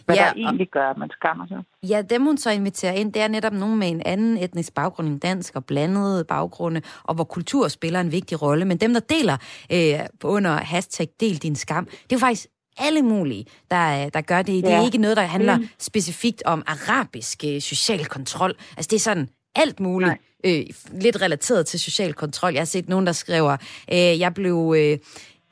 [0.05, 1.61] Hvad Ja, der egentlig gør, at man skammer sig.
[1.91, 5.09] Ja, dem hun så inviterer ind, det er netop nogen med en anden etnisk baggrund
[5.09, 8.65] end dansk og blandede baggrunde, og hvor kultur spiller en vigtig rolle.
[8.65, 9.37] Men dem, der deler
[9.73, 12.47] øh, under hashtag del din skam, det er jo faktisk
[12.79, 14.65] alle mulige, der, der gør det.
[14.65, 14.85] Det er Ja.
[14.85, 15.69] ikke noget, der handler Mm.
[15.79, 18.51] specifikt om arabisk øh, social kontrol.
[18.77, 19.29] Altså det er sådan
[19.63, 20.13] alt muligt,
[20.47, 22.53] øh, lidt relateret til social kontrol.
[22.53, 23.57] Jeg har set nogen, der skriver,
[23.93, 24.75] øh, jeg blev...
[24.79, 24.99] Øh,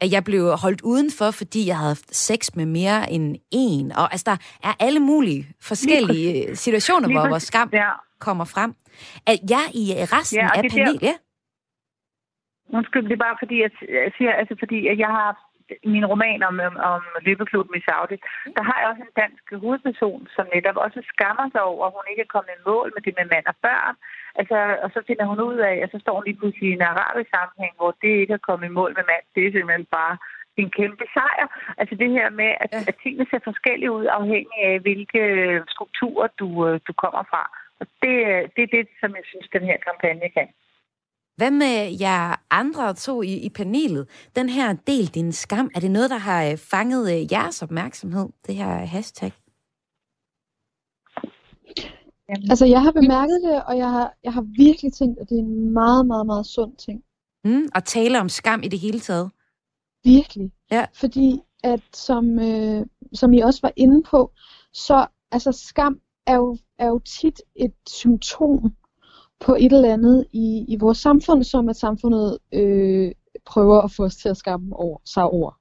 [0.00, 3.92] at jeg blev holdt udenfor, fordi jeg havde haft sex med mere end en.
[3.92, 4.36] Og altså, der
[4.68, 7.46] er alle mulige forskellige øh, situationer, Lige hvor, hvor præcis.
[7.48, 7.90] skam Ja.
[8.20, 8.70] kommer frem.
[9.26, 11.02] At jeg i øh, resten Ja, af er der- panelet...
[11.02, 11.14] Ja.
[12.78, 13.70] Undskyld, det er bare fordi, jeg
[14.16, 15.44] siger, altså fordi, at jeg har haft
[15.94, 18.16] min roman om, om, om løbeklubben i Saudi,
[18.56, 22.06] der har jeg også en dansk hovedperson, som netop også skammer sig over, at hun
[22.10, 23.94] ikke er kommet i mål med det med mand og børn.
[24.40, 26.88] Altså, og så finder hun ud af, at så står hun lige pludselig i en
[26.92, 29.24] arabisk sammenhæng, hvor det ikke er kommet i mål med mand.
[29.34, 30.14] Det er simpelthen bare
[30.62, 31.46] en kæmpe sejr.
[31.80, 32.80] Altså det her med, at, Ja.
[32.90, 35.22] at tingene ser forskellige ud, afhængig af, hvilke
[35.74, 37.42] strukturer du, øh, du kommer fra.
[37.80, 40.48] Og det, øh, det er det, som jeg synes, den her kampagne kan.
[41.36, 44.08] Hvad med jer andre to i, i panelet?
[44.36, 48.28] Den her del din skam, er det noget, der har øh, fanget øh, jeres opmærksomhed,
[48.46, 49.32] det her hashtag?
[52.28, 55.42] Altså, jeg har bemærket det, og jeg har, jeg har virkelig tænkt, at det er
[55.42, 57.02] en meget, meget, meget sund ting.
[57.44, 59.30] Mm, og tale om skam i det hele taget.
[60.04, 60.52] Virkelig.
[60.70, 60.86] Ja.
[60.94, 64.32] Fordi at som, øh, som I også var inde på,
[64.72, 68.76] så altså skam er jo, er jo tit et symptom
[69.40, 73.12] på et eller andet i, i vores samfund, som at samfundet øh,
[73.46, 75.58] prøver at få os til at skamme over, sig over.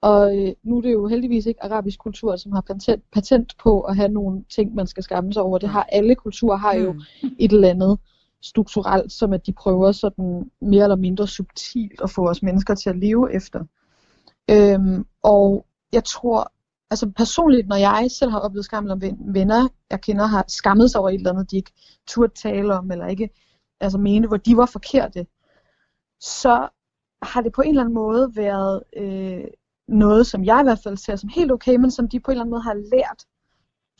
[0.00, 3.80] Og øh, nu er det jo heldigvis ikke arabisk kultur, som har patent, patent på
[3.80, 5.58] at have nogle ting, man skal skamme sig over.
[5.58, 7.00] Det har alle kulturer, har jo Mm.
[7.38, 7.98] et eller andet
[8.42, 12.90] strukturelt, som at de prøver sådan mere eller mindre subtilt at få os mennesker til
[12.90, 13.64] at leve efter.
[14.50, 16.52] Øhm, og jeg tror,
[16.90, 20.90] altså personligt, når jeg selv har oplevet skam, eller ven- venner, jeg kender, har skammet
[20.90, 21.72] sig over et eller andet, de ikke
[22.06, 23.30] turde tale om, eller ikke
[23.80, 25.26] altså mene, hvor de var forkerte,
[26.20, 26.68] så
[27.22, 29.44] har det på en eller anden måde været øh,
[29.88, 32.32] noget, som jeg i hvert fald ser som helt okay, men som de på en
[32.32, 33.24] eller anden måde har lært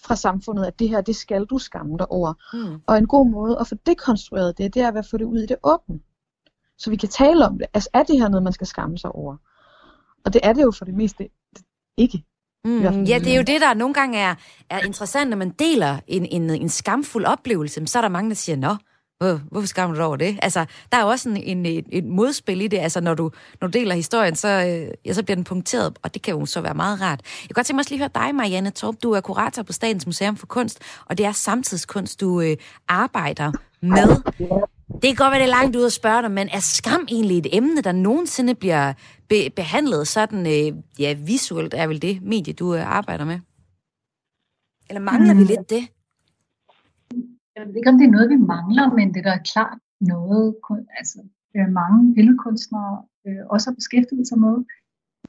[0.02, 2.34] fra samfundet, at det her, det skal du skamme dig over.
[2.52, 2.80] Mm.
[2.86, 5.46] Og en god måde at få dekonstrueret det, det er at få det ud i
[5.46, 6.00] det åbne.
[6.78, 7.66] Så vi kan tale om det.
[7.74, 9.36] Altså er det her noget, man skal skamme sig over?
[10.24, 11.28] Og det er det jo for det meste
[11.96, 12.24] ikke.
[12.66, 14.34] Mm, ja, det er jo det, der nogle gange er,
[14.70, 17.86] er interessant, når man deler en, en, en skamfuld oplevelse.
[17.86, 18.76] Så er der mange, der siger, nå,
[19.18, 20.38] hvor, hvorfor skammer du dig over det?
[20.42, 22.78] Altså, der er jo også en, en, et, et modspil i det.
[22.78, 26.14] Altså, når du, når du deler historien, så, øh, ja, så bliver den punkteret, og
[26.14, 27.20] det kan jo så være meget rart.
[27.24, 28.94] Jeg kan godt tænke mig også lige høre dig, Marianne Torp.
[29.02, 32.56] Du er kurator på Statens Museum for Kunst, og det er samtidskunst, du øh,
[32.88, 33.52] arbejder
[33.82, 34.66] med.
[34.92, 37.38] Det kan godt være, det er langt ud at spørge dig, men er skam egentlig
[37.38, 38.92] et emne, der nogensinde bliver
[39.28, 43.38] be- behandlet sådan, øh, ja, visuelt er vel det medie, du øh, arbejder med?
[44.88, 45.46] Eller mangler vi Mm.
[45.46, 45.82] lidt det?
[47.56, 50.56] Jeg ved ikke, om det er noget, vi mangler, men det er da klart noget,
[50.98, 51.18] altså,
[51.56, 52.92] øh, mange billedkunstnere
[53.26, 54.54] øh, også har beskæftiget sig med.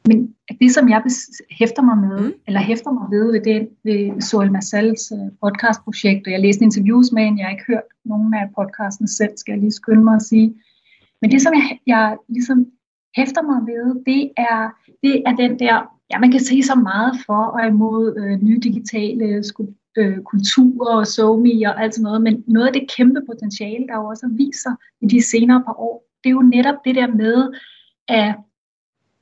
[0.08, 1.04] Men det, som jeg
[1.52, 2.34] hæfter mig med, Mm.
[2.48, 7.12] eller hæfter mig ved ved, det, ved Soel Massals øh, podcastprojekt, og jeg læste interviews
[7.12, 10.16] med hende, jeg har ikke hørt nogen af podcasten selv, skal jeg lige skynde mig
[10.16, 10.56] at sige.
[11.22, 12.68] Men det, som jeg, jeg ligesom
[13.16, 14.70] hæfter mig ved, det er,
[15.04, 15.76] det er den der,
[16.12, 20.96] ja, man kan sige så meget for og imod øh, nye digitale sku- øh, kulturer
[20.96, 24.28] og SoMe og alt sådan noget, men noget af det kæmpe potentiale, der jo også
[24.32, 27.52] viser i de senere par år, det er jo netop det der med,
[28.08, 28.36] at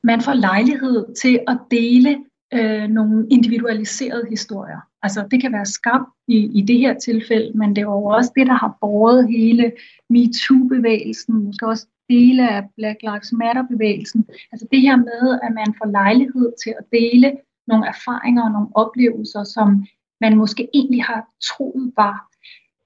[0.06, 2.12] man får lejlighed til at dele
[2.54, 4.80] øh, nogle individualiserede historier.
[5.02, 8.32] Altså det kan være skam i, i det her tilfælde, men det er jo også
[8.36, 9.72] det, der har båret hele
[10.10, 14.26] MeToo-bevægelsen, måske også dele af Black Lives Matter-bevægelsen.
[14.52, 17.38] Altså det her med, at man får lejlighed til at dele
[17.68, 19.86] nogle erfaringer og nogle oplevelser, som
[20.22, 22.18] man måske egentlig har troet var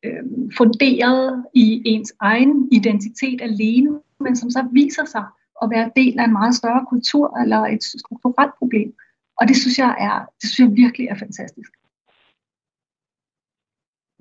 [0.05, 0.23] øh,
[0.57, 5.23] funderet i ens egen identitet alene, men som så viser sig
[5.63, 8.89] at være del af en meget større kultur eller et strukturelt problem.
[9.39, 11.71] Og det synes jeg er, det synes jeg virkelig er fantastisk.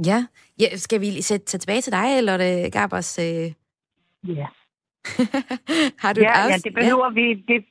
[0.07, 0.27] Ja.
[0.61, 3.19] ja skal vi sætte tage tilbage til dig, eller er det Gabers...
[3.19, 3.47] Øh...
[4.39, 4.49] Ja.
[6.03, 7.25] har du ja, ja, det behøver vi.
[7.51, 7.65] Det,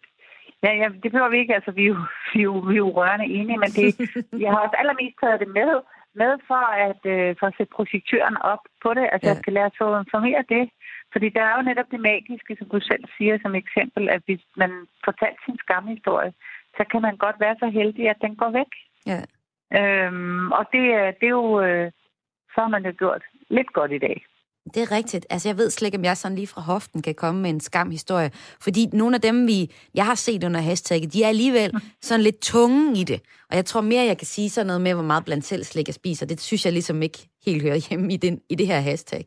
[0.64, 1.56] ja, ja, det behøver vi ikke.
[1.56, 2.00] Altså, vi er jo,
[2.34, 3.88] vi er jo, vi er jo rørende enige, men det,
[4.44, 5.72] jeg har også allermest taget det med,
[6.22, 9.06] med for at, øh, for at sætte projektøren op på det.
[9.12, 9.30] Altså, Ja.
[9.30, 9.34] ja.
[9.34, 10.64] jeg skal lade os få informere det.
[11.14, 14.44] Fordi der er jo netop det magiske, som du selv siger som eksempel, at hvis
[14.62, 14.72] man
[15.08, 16.34] fortalt sin skamhistorie,
[16.78, 18.72] så kan man godt være så heldig, at den går væk.
[19.12, 19.22] Ja.
[19.80, 21.92] Øhm, og det, er- det er jo, øh,
[22.54, 24.26] så har man jo gjort lidt godt i dag.
[24.74, 25.26] Det er rigtigt.
[25.30, 27.60] Altså, jeg ved slet ikke, om jeg sådan lige fra hoften kan komme med en
[27.60, 28.32] skam-historie.
[28.62, 32.40] Fordi nogle af dem, vi, jeg har set under hashtagget, de er alligevel sådan lidt
[32.42, 33.22] tunge i det.
[33.50, 35.88] Og jeg tror mere, jeg kan sige sådan noget med, hvor meget blandt selv slik
[35.88, 36.26] jeg spiser.
[36.26, 39.26] Det synes jeg ligesom ikke helt hører hjemme i, den, i det her hashtag.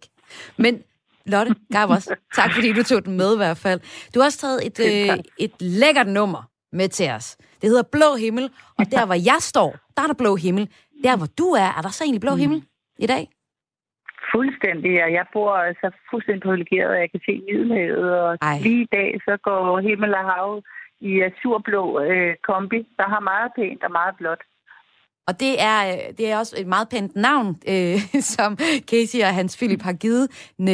[0.56, 0.82] Men
[1.26, 3.80] Lotte Garbers, tak fordi du tog den med i hvert fald.
[4.14, 6.42] Du har også taget et, øh, et lækkert nummer
[6.72, 7.36] med til os.
[7.60, 10.68] Det hedder Blå Himmel, og der hvor jeg står, der er der blå himmel.
[11.04, 12.62] Der hvor du er, er der så egentlig blå himmel
[12.98, 13.28] i dag?
[14.32, 18.38] Fuldstændig, og jeg bor altså fuldstændig privilegeret, at jeg kan se Middelhavet, og.
[18.42, 18.58] Ej.
[18.66, 20.62] lige i dag så går himmel og hav
[21.00, 24.42] i azurblå øh, kombi, der har meget pænt og meget blåt.
[25.30, 27.96] Og det er, øh, det er også et meget pænt navn, øh,
[28.34, 28.50] som
[28.90, 30.24] Casey og Hans Philip har givet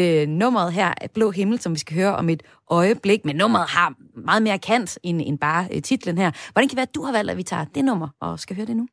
[0.01, 3.21] øh, nummeret her, Blå Himmel, som vi skal høre om et øjeblik.
[3.25, 3.89] Men nummeret har
[4.29, 6.31] meget mere kant end, end bare øh, titlen her.
[6.53, 8.57] Hvordan kan det være, at du har valgt, at vi tager det nummer og skal
[8.57, 8.87] høre det nu?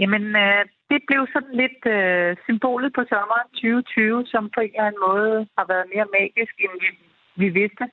[0.00, 4.88] Jamen, øh, det blev sådan lidt øh, symbolet på sommeren 2020, som på en eller
[4.88, 6.88] anden måde har været mere magisk, end vi,
[7.36, 7.84] vi vidste,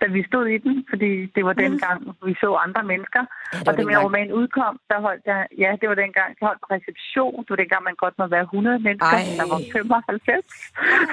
[0.00, 3.22] da vi stod i den, fordi det var dengang, vi så andre mennesker.
[3.52, 6.46] Ja, det og da min roman udkom, der holdt jeg, ja, det var dengang, jeg
[6.48, 7.36] holdt reception.
[7.42, 9.38] Det var dengang, man godt må være 100 mennesker, Ej.
[9.40, 10.46] der var 95.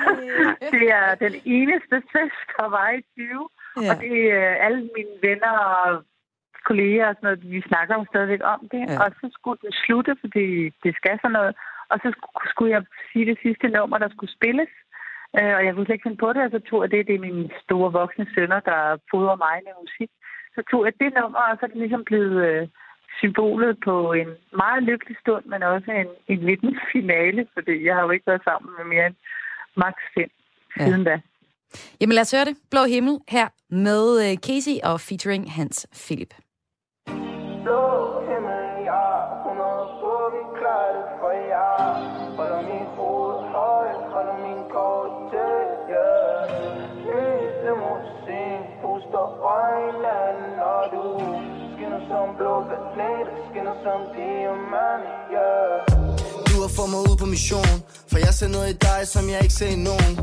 [0.74, 3.50] det er den eneste fest, der var i 20.
[3.84, 3.90] Ja.
[3.90, 6.04] Og det er alle mine venner og
[6.70, 8.84] kolleger og sådan noget, vi snakker jo stadigvæk om det.
[8.90, 8.98] Ja.
[9.04, 10.46] Og så skulle den slutte, fordi
[10.84, 11.54] det skal sådan noget.
[11.92, 14.72] Og så sk- skulle jeg sige det sidste nummer, der skulle spilles.
[15.40, 17.08] Øh, og jeg kunne slet ikke finde på det, og så tog jeg det.
[17.08, 18.80] Det er mine store voksne sønner, der
[19.12, 20.12] fodrer mig med musik.
[20.56, 22.68] Så tog jeg det nummer, og så er det ligesom blevet øh,
[23.20, 24.30] symbolet på en
[24.62, 26.64] meget lykkelig stund, men også en, en lidt
[26.94, 29.16] finale, fordi jeg har jo ikke været sammen med mere end
[29.84, 30.30] max 5
[30.80, 30.86] Ja.
[30.86, 31.16] siden da.
[32.02, 32.56] Jamen lad os høre det.
[32.72, 36.34] Blå Himmel her med øh, Casey og featuring Hans Philip.
[52.70, 55.76] Som skinner som diamant, yeah
[56.50, 57.76] Du har fået mig ud på mission
[58.12, 60.14] For jeg ser noget i dig, som jeg ikke ser i nogen.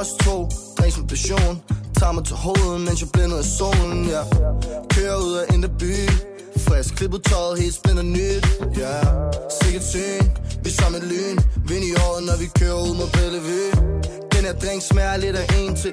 [0.00, 0.36] Os to,
[0.78, 1.54] drinks med passion.
[1.98, 4.22] Tager mig til hovedet, mens jeg blænder af solen, ja.
[4.22, 4.84] Yeah.
[4.94, 5.94] Kører ud af indre by.
[6.66, 8.44] Frisk klippet tøjet, helt splinter nyt,
[8.82, 8.94] ja.
[8.94, 9.32] Yeah.
[9.60, 10.24] Sikkert syn,
[10.64, 11.38] vi som et lyn.
[11.68, 13.70] Vind i året, når vi kører ud mod Bellevue.
[14.32, 15.92] Den her drink smager lidt af en til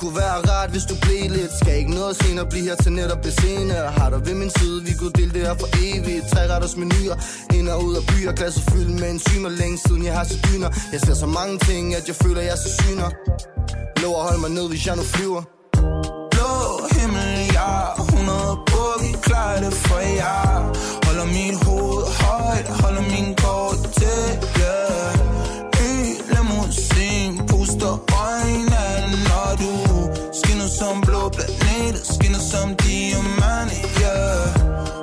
[0.00, 1.52] kunne være rart, hvis du blev lidt.
[1.60, 4.78] Skal ikke noget senere blive her til netop det senere Har dig ved min side,
[4.88, 6.24] vi kunne dele det her for evigt.
[6.32, 7.16] Tre retters menuer,
[7.56, 8.32] ind og ud af byer.
[8.32, 10.70] Glasset fyldt med enzymer, længe siden jeg har set dyner.
[10.92, 13.10] Jeg ser så mange ting, at jeg føler, jeg så syner.
[14.02, 15.42] Lov at holde mig ned, hvis jeg nu flyver.
[16.34, 16.52] Blå
[16.96, 17.70] himmel, ja,
[18.02, 20.52] 100 bukke, vi klarer det for jer.
[21.06, 24.24] Holder min hoved højt, holder min kort til,
[24.60, 25.12] yeah.
[25.78, 25.92] Ny
[26.34, 27.92] limousin, puster
[28.24, 28.84] øjnene,
[31.26, 34.54] blå planet, skinner som diamante, yeah.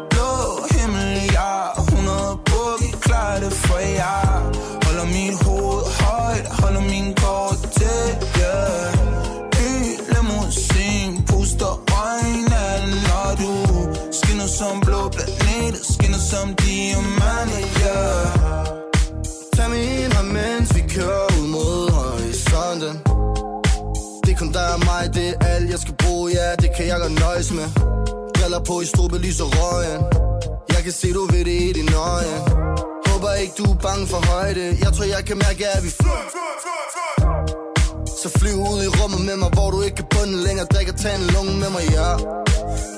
[0.10, 4.42] Blå himmel, ja, 100 bukke, vi klarer det for jer.
[4.86, 8.94] Holder mit hoved højt, holder min kort tæt, yeah.
[9.60, 12.66] Ny limousin, puster øjnene,
[13.08, 13.52] når du
[14.12, 17.23] skinner som blå planeter, skinner som diamante.
[25.74, 27.68] Jeg skal bruge, ja, det kan jeg godt nøjes med.
[28.36, 30.02] Briller på i strube, lys og røgen.
[30.74, 32.36] Jeg kan se, du ved det i dine øje.
[33.08, 34.66] Håber ikke, du er bange for højde.
[34.84, 36.24] Jeg tror, jeg kan mærke, at vi flyver
[38.22, 40.66] Så flyv ud i rummet med mig, hvor du ikke kan bunde længere.
[40.74, 42.10] Drik og tag en lunge med mig, ja.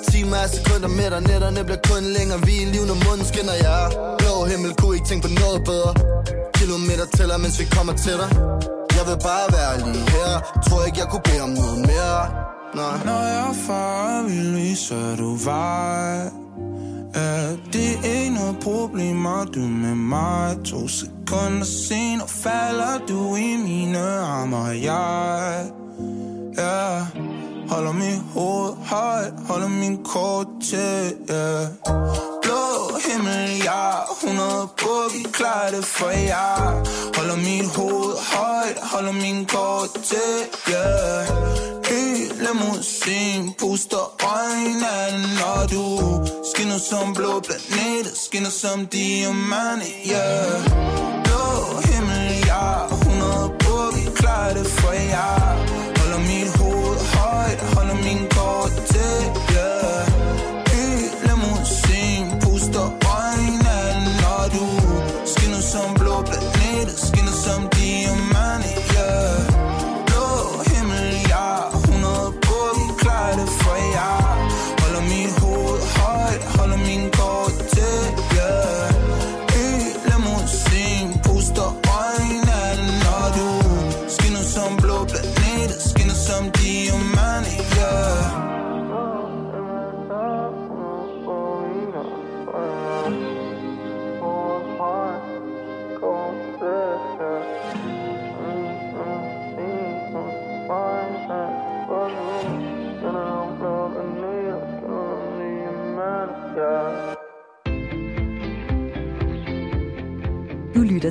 [0.09, 2.39] Timer af sekunder med dig, nætterne bliver kun længere.
[2.47, 3.77] Vi er liv, når munden skinner, ja.
[4.19, 5.93] Blå himmel, kunne ikke tænke på noget bedre.
[6.59, 8.29] Kilometer tæller, mens vi kommer til dig
[8.97, 10.31] Jeg vil bare være lige her.
[10.65, 12.54] Tror ikke, jeg kunne bede om noget mere.
[12.73, 13.05] Nej.
[13.05, 16.45] Når jeg er far, vil vise, du vej.
[17.15, 20.57] Ja, det er ikke noget problem, du med mig?
[20.65, 25.65] To sekunder senere falder du i mine arme Og jeg,
[26.57, 27.05] ja
[27.69, 31.67] Holder min hoved højt, holder min kort tæt, ja
[32.41, 32.63] Blå
[33.07, 33.85] himmel, ja
[34.23, 36.71] 100 på, vi klarer det for jer.
[37.17, 44.95] Holder mit hoved højt, holder min kort tæt, ja Ny limousin, puster øjnene,
[45.39, 45.83] når du
[46.49, 50.61] Skinner som blå planet, skinner som diamant, yeah.
[51.25, 51.43] Blå
[51.87, 55.55] himmel, ja 100 på, vi klarer det for jer.
[55.97, 58.21] Holder mit hoved højt, holder min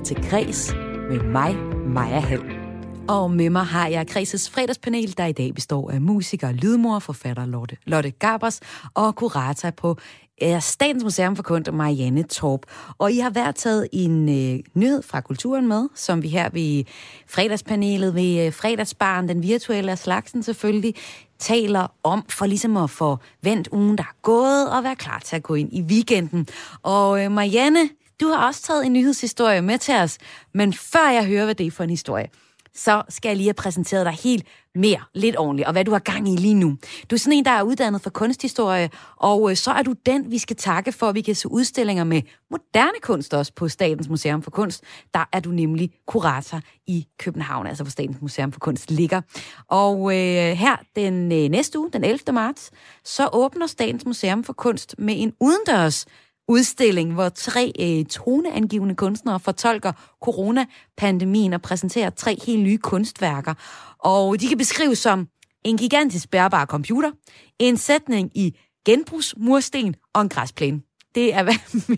[0.04, 0.74] til Græs
[1.10, 2.42] med mig, Maja Hall.
[3.08, 7.46] Og med mig har jeg Kreses fredagspanel, der i dag består af musiker lydmor, forfatter
[7.46, 8.60] Lotte, Lotte Gabers
[8.94, 9.96] og kurator på
[10.60, 12.60] Statens Museum for Kunst, Marianne Torp.
[12.98, 16.84] Og I har været taget en øh, nyhed fra kulturen med, som vi her ved
[17.28, 20.94] fredagspanelet, ved øh, fredagsbaren, den virtuelle af slagsen selvfølgelig,
[21.38, 25.36] taler om for ligesom at få vendt ugen, der er gået, og være klar til
[25.36, 26.46] at gå ind i weekenden.
[26.82, 27.88] Og øh, Marianne,
[28.20, 30.18] du har også taget en nyhedshistorie med til os,
[30.54, 32.28] men før jeg hører, hvad det er for en historie,
[32.74, 35.98] så skal jeg lige have præsenteret dig helt mere, lidt ordentligt, og hvad du har
[35.98, 36.76] gang i lige nu.
[37.10, 40.30] Du er sådan en, der er uddannet for kunsthistorie, og øh, så er du den,
[40.30, 44.08] vi skal takke for, at vi kan se udstillinger med moderne kunst også på Statens
[44.08, 44.84] Museum for Kunst.
[45.14, 49.20] Der er du nemlig kurator i København, altså hvor Statens Museum for Kunst ligger.
[49.68, 52.32] Og øh, her den øh, næste uge, den 11.
[52.32, 52.70] marts,
[53.04, 56.06] så åbner Statens Museum for Kunst med en udendørs
[56.48, 59.92] udstilling, hvor tre øh, toneangivende kunstnere fortolker
[60.22, 63.54] coronapandemien og præsenterer tre helt nye kunstværker.
[63.98, 65.28] Og de kan beskrives som
[65.64, 67.10] en gigantisk bærbar computer,
[67.58, 70.80] en sætning i genbrugsmursten og en græsplæne.
[71.14, 71.54] Det er, hvad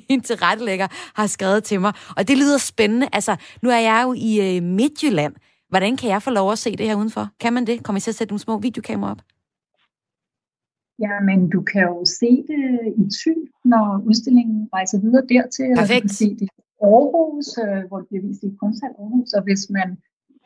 [0.08, 1.92] min tilrettelægger har skrevet til mig.
[2.16, 3.08] Og det lyder spændende.
[3.12, 5.34] Altså, nu er jeg jo i øh, Midtjylland.
[5.68, 7.28] Hvordan kan jeg få lov at se det her udenfor?
[7.40, 7.82] Kan man det?
[7.82, 9.35] Kommer I til at sætte nogle små videokameraer op?
[11.04, 12.62] Jamen, du kan jo se det
[13.02, 13.34] i Thy,
[13.64, 15.68] når udstillingen rejser videre dertil.
[15.70, 16.00] Du Perfekt.
[16.00, 16.48] kan se det i
[16.82, 19.32] Aarhus, øh, hvor det bliver vist i Kunsthal Aarhus.
[19.32, 19.88] Og hvis man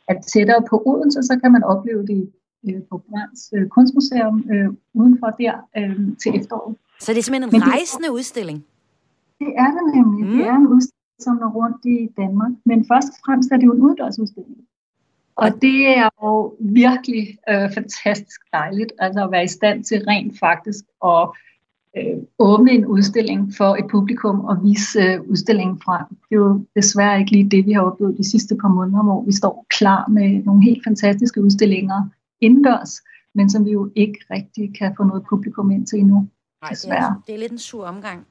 [0.09, 2.22] er tættere på Odense, så kan man opleve det
[2.68, 4.36] øh, på Brands øh, Kunstmuseum
[5.01, 5.55] udenfor der
[6.22, 6.76] til efteråret.
[7.05, 8.59] Så det er simpelthen en Men det- rejsende udstilling.
[9.42, 10.22] Det er det nemlig.
[10.26, 10.32] Mm.
[10.36, 12.53] Det er en udstilling, som er rundt i Danmark.
[12.70, 14.57] Men først og fremmest er det jo en uddørsudstilling.
[15.41, 20.38] Og det er jo virkelig øh, fantastisk dejligt altså at være i stand til rent
[20.38, 21.28] faktisk at
[21.97, 26.07] øh, åbne en udstilling for et publikum og vise øh, udstillingen frem.
[26.09, 29.24] Det er jo desværre ikke lige det, vi har oplevet de sidste par måneder, hvor
[29.24, 32.01] vi står klar med nogle helt fantastiske udstillinger
[32.41, 32.93] indendørs,
[33.34, 36.14] men som vi jo ikke rigtig kan få noget publikum ind til endnu.
[36.14, 36.28] Nej,
[36.61, 37.20] det er, Desværre.
[37.26, 38.26] det er lidt en sur omgang.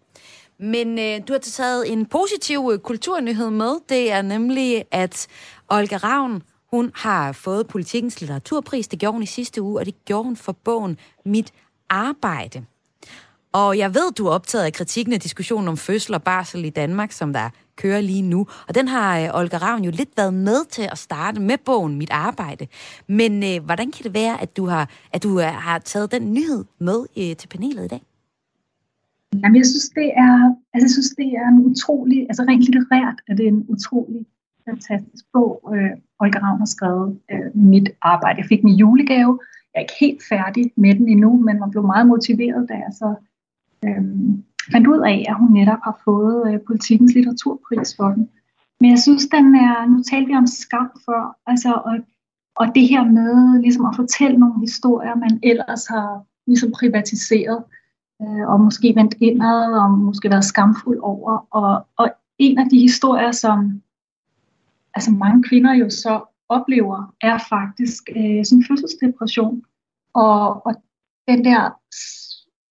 [0.59, 3.73] Men øh, du har taget en positiv øh, kulturnyhed med.
[3.89, 5.27] Det er nemlig, at
[5.69, 8.87] Olga Ravn, hun har fået politikens litteraturpris.
[8.87, 11.53] Det gjorde hun i sidste uge, og det gjorde hun for bogen Mit
[11.89, 12.65] Arbejde.
[13.53, 16.69] Og jeg ved, du er optaget af kritikken af diskussionen om fødsel og barsel i
[16.69, 18.47] Danmark, som der kører lige nu.
[18.67, 21.97] Og den har øh, Olga Ravn jo lidt været med til at starte med bogen
[21.97, 22.67] Mit Arbejde.
[23.07, 26.33] Men øh, hvordan kan det være, at du har, at du øh, har taget den
[26.33, 28.01] nyhed med øh, til panelet i dag?
[29.43, 30.33] Jamen, jeg synes, det er,
[30.73, 34.25] altså, jeg synes, det er en utrolig, altså rent litterært er det en utrolig
[34.69, 38.39] fantastisk bog, øh, Olga Ravn har skrevet øh, mit arbejde.
[38.39, 39.39] Jeg fik den i julegave.
[39.73, 42.91] Jeg er ikke helt færdig med den endnu, men man blev meget motiveret, da jeg
[42.91, 43.15] så
[43.85, 44.03] øh,
[44.71, 48.29] fandt ud af, at hun netop har fået øh, politikens litteraturpris for den.
[48.81, 51.95] Men jeg synes, den er, nu talte vi om skam før, altså, og,
[52.55, 57.63] og det her med ligesom at fortælle nogle historier, man ellers har ligesom privatiseret,
[58.21, 61.47] øh, og måske vendt indad, og måske været skamfuld over.
[61.51, 63.81] Og, og en af de historier, som
[64.99, 69.63] altså mange kvinder jo så oplever, er faktisk øh, sådan en fødselsdepression.
[70.13, 70.73] Og, og
[71.27, 71.61] den der,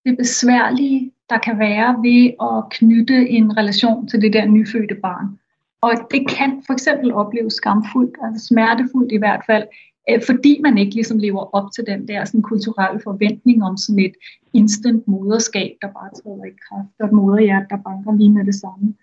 [0.05, 5.39] det besværlige, der kan være ved at knytte en relation til det der nyfødte barn.
[5.81, 9.65] Og det kan for eksempel opleves skamfuldt, altså smertefuldt i hvert fald,
[10.11, 14.05] øh, fordi man ikke ligesom lever op til den der sådan, kulturelle forventning om sådan
[14.05, 14.15] et
[14.53, 18.55] instant moderskab, der bare træder i kraft, og et moderhjerte, der banker lige med det
[18.55, 18.95] samme.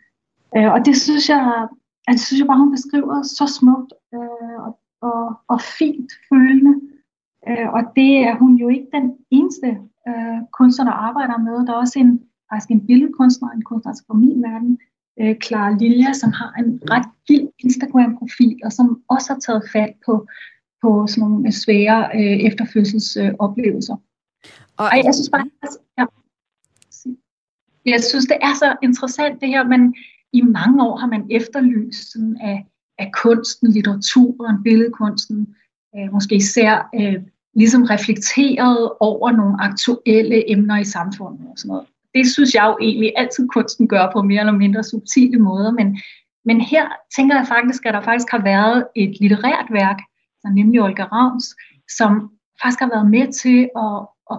[0.57, 1.67] Øh, og det synes jeg,
[2.07, 6.73] altså, det synes jeg bare, hun beskriver så smukt øh, og, og, og fint følende.
[7.47, 9.67] Øh, og det er hun jo ikke den eneste
[10.07, 11.65] øh, kunstner, der arbejder med.
[11.65, 14.79] Der er også en, faktisk en billedkunstner, en kunstner altså fra min verden,
[15.19, 19.93] øh, Clara Lilja, som har en ret vild Instagram-profil, og som også har taget fat
[20.05, 20.27] på,
[20.81, 23.95] på sådan nogle svære øh, efterfødselsoplevelser.
[23.95, 24.01] Øh.
[24.77, 26.05] Og, Ej, jeg synes bare, altså, ja.
[27.85, 29.95] jeg synes, det er så interessant det her, men
[30.37, 32.65] i mange år har man efterlyst sådan af,
[32.97, 35.55] af kunsten, litteraturen, billedkunsten,
[35.95, 37.15] øh, måske især øh,
[37.55, 41.87] ligesom reflekteret over nogle aktuelle emner i samfundet og sådan noget.
[42.15, 45.97] Det synes jeg jo egentlig altid kunsten gør på mere eller mindre subtile måder, men,
[46.45, 49.99] men her tænker jeg faktisk, at der faktisk har været et litterært værk,
[50.41, 51.55] så nemlig Olga Ravns,
[51.97, 52.31] som
[52.61, 53.97] faktisk har været med til at,
[54.31, 54.37] at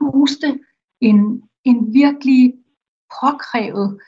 [0.00, 0.58] booste
[1.00, 2.54] en, en virkelig
[3.20, 4.00] påkrævet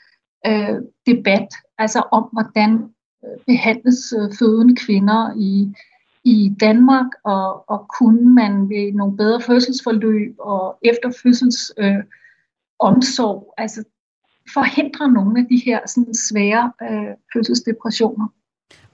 [0.45, 2.73] øh, debat, altså om hvordan
[3.25, 5.73] øh, behandles øh, fødende kvinder i,
[6.23, 12.03] i Danmark, og, og kunne man ved nogle bedre fødselsforløb og efterfødsels øh,
[12.79, 13.83] omsorg, altså
[14.53, 18.27] forhindre nogle af de her sådan, svære øh, fødselsdepressioner.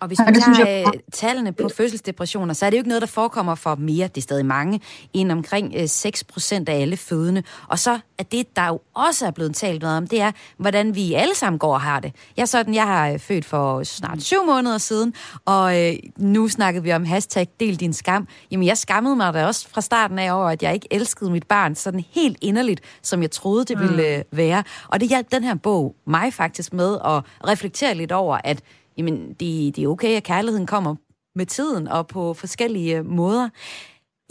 [0.04, 2.88] Og hvis Ja, vi tager jeg- øh, tallene på fødselsdepressioner, så er det jo ikke
[2.88, 4.80] noget, der forekommer for mere, det er stadig mange,
[5.14, 7.44] end omkring øh, 6 procent af alle fødende.
[7.68, 10.96] Og så er det, der jo også er blevet talt noget om, det er, hvordan
[10.96, 12.16] vi alle sammen går og har det.
[12.38, 15.14] Jeg sådan, jeg har øh, født for snart syv måneder siden,
[15.46, 18.28] og øh, nu snakkede vi om hashtag del din skam.
[18.52, 21.48] Jamen, jeg skammede mig da også fra starten af over, at jeg ikke elskede mit
[21.48, 24.64] barn sådan helt inderligt, som jeg troede, det ville øh, være.
[24.88, 28.62] Og det hjalp den her bog mig faktisk med at reflektere lidt over, at
[28.98, 30.96] jamen, det, det er okay, at kærligheden kommer
[31.36, 33.50] med tiden og på forskellige måder.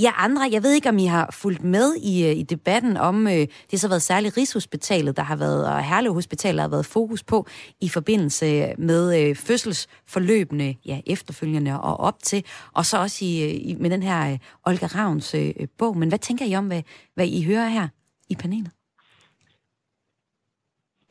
[0.02, 3.26] Ja, andre, jeg ved ikke, om I har fulgt med i, øh, i debatten om,
[3.26, 6.68] øh, det har så været særligt Rigshospitalet, der har været, og Herlev Hospital, der har
[6.68, 7.46] været fokus på
[7.80, 13.54] i forbindelse med øh, fødselsforløbene, ja, efterfølgende og op til, og så også i, øh,
[13.54, 15.96] i, med den her øh, Olga Ravns øh, bog.
[15.96, 16.82] Men hvad tænker I om, hvad,
[17.14, 17.88] hvad I hører her
[18.28, 18.70] i panelet?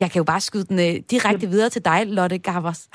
[0.02, 2.82] Jeg kan jo bare skyde den øh, direkte videre til dig, Lotte Gavers.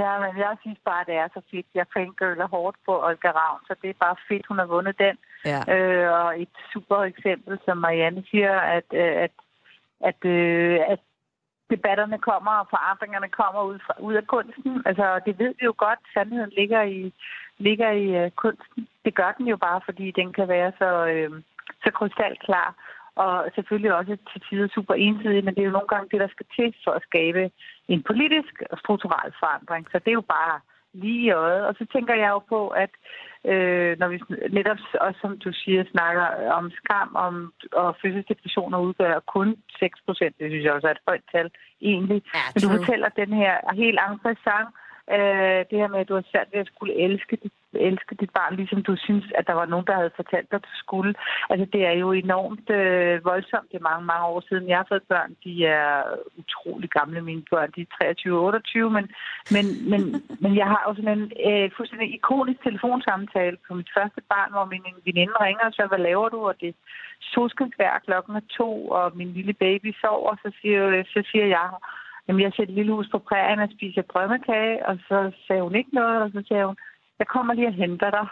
[0.00, 1.66] ja, men jeg synes bare, det er så fedt.
[1.74, 5.16] Jeg fangirler hårdt på Olga Ravn, så det er bare fedt, hun har vundet den.
[5.52, 5.60] ja.
[5.74, 9.34] Øh, og et super eksempel, som Marianne siger, at, øh, at,
[10.10, 11.00] at, øh, at
[11.70, 14.82] debatterne kommer, og forandringerne kommer ud, fra, ud af kunsten.
[14.88, 16.00] Altså, det ved vi jo godt.
[16.14, 17.12] Sandheden ligger i,
[17.58, 18.88] ligger i uh, kunsten.
[19.04, 21.30] Det gør den jo bare, fordi den kan være så, øh,
[21.84, 22.74] så krystalklar.
[23.16, 26.28] Og selvfølgelig også til tider super ensidig, men det er jo nogle gange det, der
[26.28, 27.50] skal til for at skabe
[27.88, 29.86] en politisk og strukturel forandring.
[29.92, 30.60] Så det er jo bare
[31.02, 31.66] lige i øjet.
[31.66, 32.92] Og så tænker jeg jo på, at
[33.52, 34.18] øh, når vi
[34.50, 36.26] netop også, som du siger, snakker
[36.58, 40.34] om skam om, og fødselsdepressioner udgør kun 6 procent.
[40.38, 41.50] Det synes jeg også er et højt tal
[41.80, 42.22] egentlig.
[42.34, 44.66] Ja, Men du fortæller den her helt andre sang,
[45.14, 48.30] øh, det her med, at du har svært ved at skulle elske dit, elske dit
[48.30, 51.14] barn, ligesom du synes, at der var nogen, der havde fortalt dig, at du skulle.
[51.50, 53.70] Altså, det er jo enormt øh, voldsomt.
[53.70, 55.36] Det er mange, mange år siden, jeg har fået børn.
[55.44, 56.02] De er
[56.40, 57.70] utrolig gamle, mine børn.
[57.76, 58.14] De er
[58.88, 59.06] 23-28, men,
[59.54, 60.02] men, men,
[60.42, 64.64] men jeg har jo sådan en øh, fuldstændig ikonisk telefonsamtale på mit første barn, hvor
[64.64, 66.40] min veninde ringer og siger, hvad laver du?
[66.48, 66.78] Og det er
[67.20, 71.68] solskinsvær, klokken er to, og min lille baby sover, så siger, så siger jeg,
[72.28, 75.74] Jamen, jeg sætter et lille hus på prærien og spiser drømmekage, og så sagde hun
[75.74, 76.76] ikke noget, og så sagde hun,
[77.18, 78.26] jeg kommer lige og henter dig.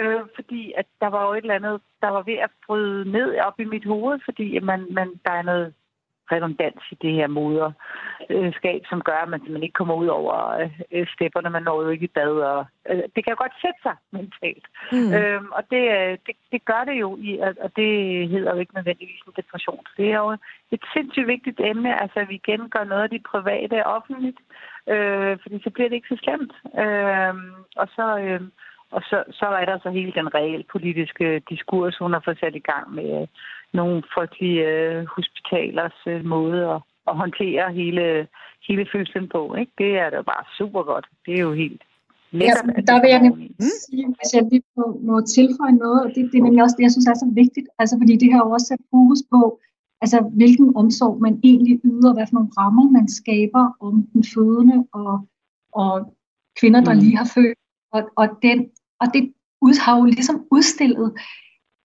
[0.00, 3.38] Øh, fordi at der var jo et eller andet, der var ved at bryde ned
[3.38, 5.74] op i mit hoved, fordi man, man, der er noget
[6.32, 10.34] redundans i det her moderskab, som gør, at man simpelthen ikke kommer ud over
[10.92, 11.50] øh, stepperne.
[11.50, 12.34] Man når jo ikke i bad.
[12.52, 14.66] Og, øh, det kan godt sætte sig mentalt.
[14.92, 15.12] Mm.
[15.16, 17.90] Øhm, og det, øh, det, det gør det jo, i, og- det
[18.28, 19.82] hedder jo ikke nødvendigvis en depression.
[19.86, 20.30] Så det er jo
[20.70, 24.40] et sindssygt vigtigt emne, altså at vi igen gør noget af det private offentligt,
[24.88, 26.52] øh, fordi så bliver det ikke så slemt.
[26.82, 27.34] Øh,
[27.76, 28.40] og så, øh,
[28.96, 32.54] og så, så er der så hele den reelle politiske diskurs, hun har fået sat
[32.54, 33.26] i gang med
[33.72, 38.28] nogle frygtelige øh, hospitalers øh, måde at, at håndtere hele,
[38.68, 39.54] hele fødslen på.
[39.54, 39.72] Ikke?
[39.78, 41.06] Det er da bare super godt.
[41.26, 41.82] Det er jo helt
[42.32, 42.86] Ja, lækkert.
[42.90, 43.70] der vil jeg nemlig oveni.
[43.86, 46.82] sige, hvis jeg lige må, må tilføje noget, og det, det er nemlig også det,
[46.86, 49.40] jeg synes er så vigtigt, altså fordi det jo også sat fokus på,
[50.02, 54.78] altså hvilken omsorg man egentlig yder, hvad for nogle rammer man skaber om den fødende
[54.92, 55.14] og,
[55.72, 55.92] og
[56.60, 57.00] kvinder, der Mm.
[57.00, 57.58] lige har født,
[57.94, 58.58] og, og, den,
[59.00, 59.32] og det
[59.66, 61.08] ud, har jo ligesom udstillet,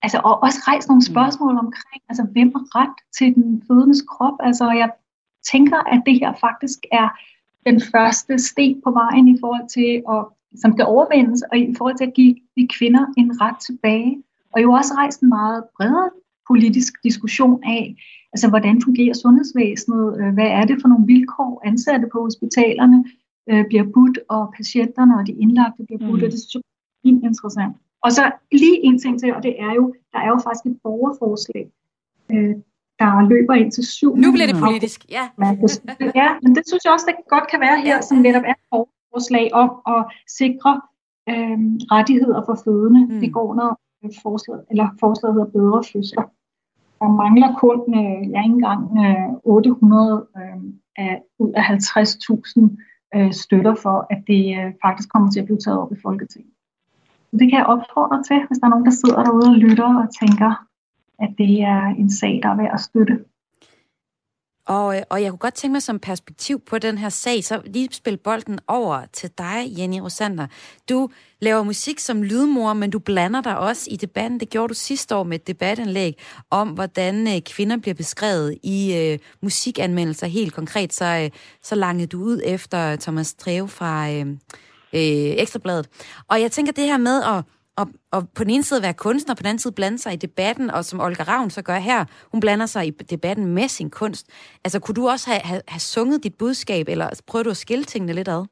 [0.08, 4.38] altså og også rejst nogle spørgsmål omkring, altså hvem har ret til den fødendes krop,
[4.40, 4.90] altså jeg
[5.52, 7.08] tænker, at det her faktisk er
[7.68, 10.22] den første sten på vejen i forhold til at
[10.62, 14.24] som skal overvindes, og i forhold til at give de kvinder en ret tilbage.
[14.54, 16.10] Og jo også rejst en meget bredere
[16.48, 17.96] politisk diskussion af,
[18.34, 23.06] altså hvordan fungerer sundhedsvæsenet, øh, hvad er det for nogle vilkår, ansatte på hospitalerne
[23.50, 26.26] øh, bliver budt, og patienterne og de indlagte bliver budt, Mm.
[26.26, 26.64] og det synes
[27.04, 27.76] jeg er interessant.
[28.08, 29.84] Og så lige en ting til, og det er jo,
[30.14, 31.66] der er jo faktisk et borgerforslag,
[32.34, 32.56] øh,
[33.00, 34.12] der løber ind til syv.
[34.16, 35.24] Nu bliver det politisk, ja.
[36.22, 38.56] Ja, men det synes jeg også, det godt kan være her, Ja, som netop er
[38.58, 40.02] et forslag om at
[40.40, 40.74] sikre
[41.32, 41.60] øh,
[41.96, 43.02] rettigheder for fødende.
[43.06, 43.20] Mm.
[43.22, 43.70] Det går under
[44.24, 46.26] forslaget, eller forslaget hedder bedre fødsler.
[47.02, 50.62] Der mangler kun, øh, ja, ikke engang øh, 800 øh,
[50.98, 52.62] af, ud af 50.000
[53.16, 56.57] øh, støtter for, at det øh, faktisk kommer til at blive taget op i Folketinget.
[57.30, 59.90] Så det kan jeg opfordre til, hvis der er nogen, der sidder derude og lytter
[60.04, 60.52] og tænker,
[61.20, 63.16] at det er en sag, der er værd at støtte.
[64.68, 67.62] Og, øh, og jeg kunne godt tænke mig som perspektiv på den her sag, så
[67.66, 70.48] lige spille bolden over til dig, Jenny Rosander.
[70.90, 71.10] Du
[71.42, 74.40] laver musik som lydmor, men du blander dig også i debatten.
[74.40, 76.18] Det gjorde du sidste år med et debatindlæg
[76.50, 80.28] om, hvordan øh, kvinder bliver beskrevet i øh, musikanmeldelser.
[80.28, 81.30] Helt konkret, så, øh,
[81.64, 84.26] så langede du ud efter øh, Thomas Treve fra øh,
[84.94, 85.90] øh, Ekstrabladet.
[86.28, 87.44] Og jeg tænker det her med at
[87.78, 90.16] og, og på den ene side være kunstner, på den anden side blande sig i
[90.16, 93.90] debatten, og som Olga Ravn så gør her, hun blander sig i debatten med sin
[93.90, 94.28] kunst.
[94.64, 97.84] Altså, kunne du også have, have, have sunget dit budskab, eller prøver du at skille
[97.84, 98.46] tingene lidt ad?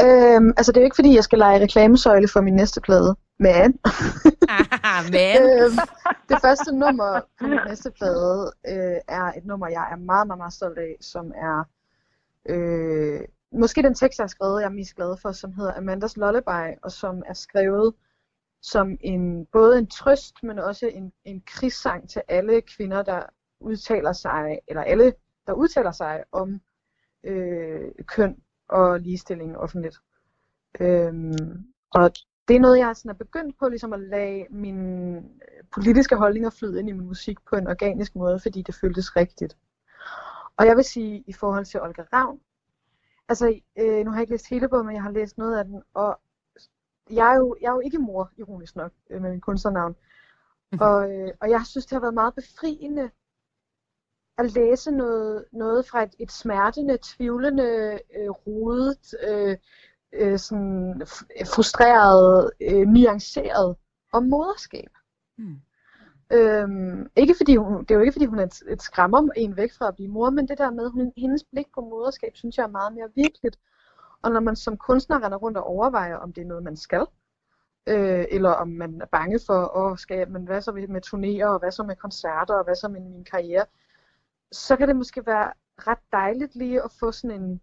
[0.00, 3.16] Øhm, altså, det er jo ikke, fordi jeg skal lege reklamesøjle for min næste plade.
[3.38, 3.78] Men
[5.10, 5.78] Men, øhm,
[6.28, 10.38] det første nummer på min næste plade øh, er et nummer, jeg er meget, meget,
[10.38, 11.64] meget stolt af, som er
[12.48, 13.20] øh,
[13.52, 16.78] måske den tekst, jeg har skrevet, jeg er mest glad for, som hedder Amandas Lullaby,
[16.82, 17.94] og som er skrevet
[18.62, 23.22] som en både en trøst, men også en, en krigssang til alle kvinder, der
[23.60, 25.14] udtaler sig, eller alle,
[25.46, 26.60] der udtaler sig om
[27.24, 28.36] øh, køn
[28.68, 29.98] og ligestilling offentligt.
[30.80, 32.10] Øhm, og
[32.48, 36.50] det er noget, jeg sådan er begyndt på, ligesom at lade mine øh, politiske holdninger
[36.50, 39.56] flyde ind i min musik på en organisk måde, fordi det føltes rigtigt.
[40.56, 42.40] Og jeg vil sige, i forhold til Olga Ravn,
[43.28, 45.64] altså, øh, nu har jeg ikke læst hele bogen, men jeg har læst noget af
[45.64, 46.20] den, og
[47.10, 49.96] jeg er jo, jeg er jo ikke mor, ironisk nok, øh, med min kunstnernavn.
[50.72, 50.82] Mhm.
[50.82, 53.10] Og, øh, og jeg synes, det har været meget befriende
[54.38, 59.56] at læse noget, noget fra et, et smertende, tvivlende, øh, rodet, øh,
[60.12, 61.02] øh, sådan
[61.54, 63.76] frustreret, øh, nuanceret
[64.12, 64.90] om moderskab.
[65.38, 65.60] Mm.
[66.32, 69.56] Øhm, ikke fordi hun, det er jo ikke fordi hun er et, et skræmmer en
[69.56, 72.56] væk fra at blive mor, men det der med, hun, hendes blik på moderskab, synes
[72.56, 73.58] jeg er meget mere virkeligt.
[74.22, 77.06] Og når man som kunstner render rundt og overvejer, om det er noget, man skal,
[77.86, 81.46] øh, eller om man er bange for, åh, skal jeg, men hvad så med turnéer,
[81.46, 83.64] og hvad så med koncerter, og hvad så med min karriere,
[84.52, 87.60] så kan det måske være ret dejligt lige at få sådan en,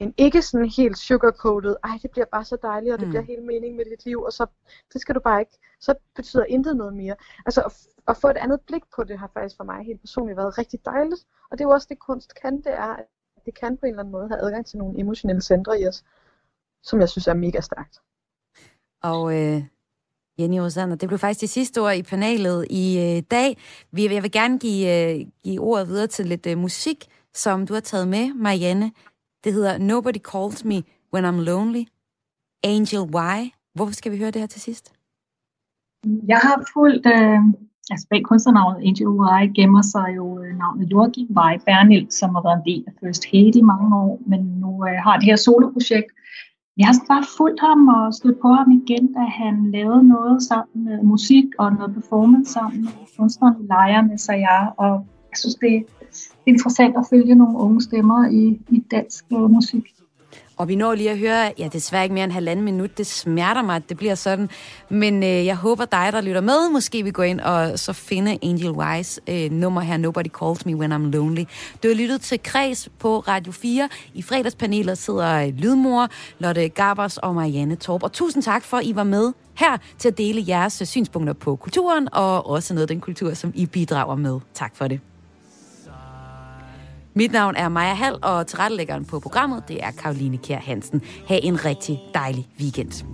[0.00, 3.10] en ikke sådan helt sugarcoated, ej, det bliver bare så dejligt, og det Mm.
[3.10, 4.46] bliver hele mening med dit liv, og så,
[4.92, 7.16] det skal du bare ikke, så betyder intet noget mere.
[7.46, 7.72] Altså at,
[8.08, 10.80] at få et andet blik på det har faktisk for mig helt personligt været rigtig
[10.84, 11.20] dejligt,
[11.50, 12.96] og det er jo også det kunst kan, det er,
[13.36, 15.86] at det kan på en eller anden måde have adgang til nogle emotionelle centre i
[15.88, 16.04] os,
[16.82, 18.00] som jeg synes er mega stærkt.
[19.02, 19.62] Og øh,
[20.38, 23.58] Jenny Rosander, det blev faktisk de sidste ord i panelet i øh, dag.
[23.92, 27.74] Vi, jeg vil gerne give, øh, give ordet videre til lidt øh, musik, som du
[27.74, 28.92] har taget med, Marianne.
[29.44, 30.82] Det hedder Nobody Calls Me
[31.12, 31.84] When I'm Lonely.
[32.62, 33.36] Angel Why.
[33.74, 34.92] Hvorfor skal vi høre det her til sidst?
[36.26, 37.40] Jeg har fulgt, øh,
[37.90, 42.42] altså bag kunstnernavnet Angel Why gemmer sig jo øh, navnet Joachim Why Bernil, som har
[42.42, 45.36] været en del af First Hate i mange år, men nu øh, har det her
[45.36, 46.10] soloprojekt.
[46.76, 50.84] Jeg har bare fulgt ham og stødt på ham igen, da han lavede noget sammen
[50.84, 54.18] med musik og noget performance sammen med kunstneren Leia med
[54.76, 54.92] og
[55.30, 55.86] jeg synes, det
[56.46, 59.94] interessant at følge nogle unge stemmer i, i dansk øh, musik.
[60.56, 62.98] Og vi når lige at høre, ja, desværre ikke mere end halvanden minut.
[62.98, 64.48] Det smerter mig, at det bliver sådan.
[64.88, 68.38] Men øh, jeg håber dig, der lytter med, måske vi går ind og så finde
[68.42, 71.44] Angel Wise øh, nummer her, Nobody Calls Me When I'm Lonely.
[71.82, 73.88] Du har lyttet til Kreds på Radio 4.
[74.14, 76.08] I fredagspanelet sidder øh, Lydmor,
[76.38, 78.02] Lotte Gabers og Marianne Torp.
[78.02, 81.32] Og tusind tak for, at I var med her til at dele jeres øh, synspunkter
[81.32, 84.40] på kulturen, og også noget af den kultur, som I bidrager med.
[84.54, 85.00] Tak for det.
[87.16, 91.02] Mit navn er Maja Hall, og tilrettelæggeren på programmet, det er Karoline Kjær Hansen.
[91.28, 93.04] Ha' en rigtig dejlig weekend.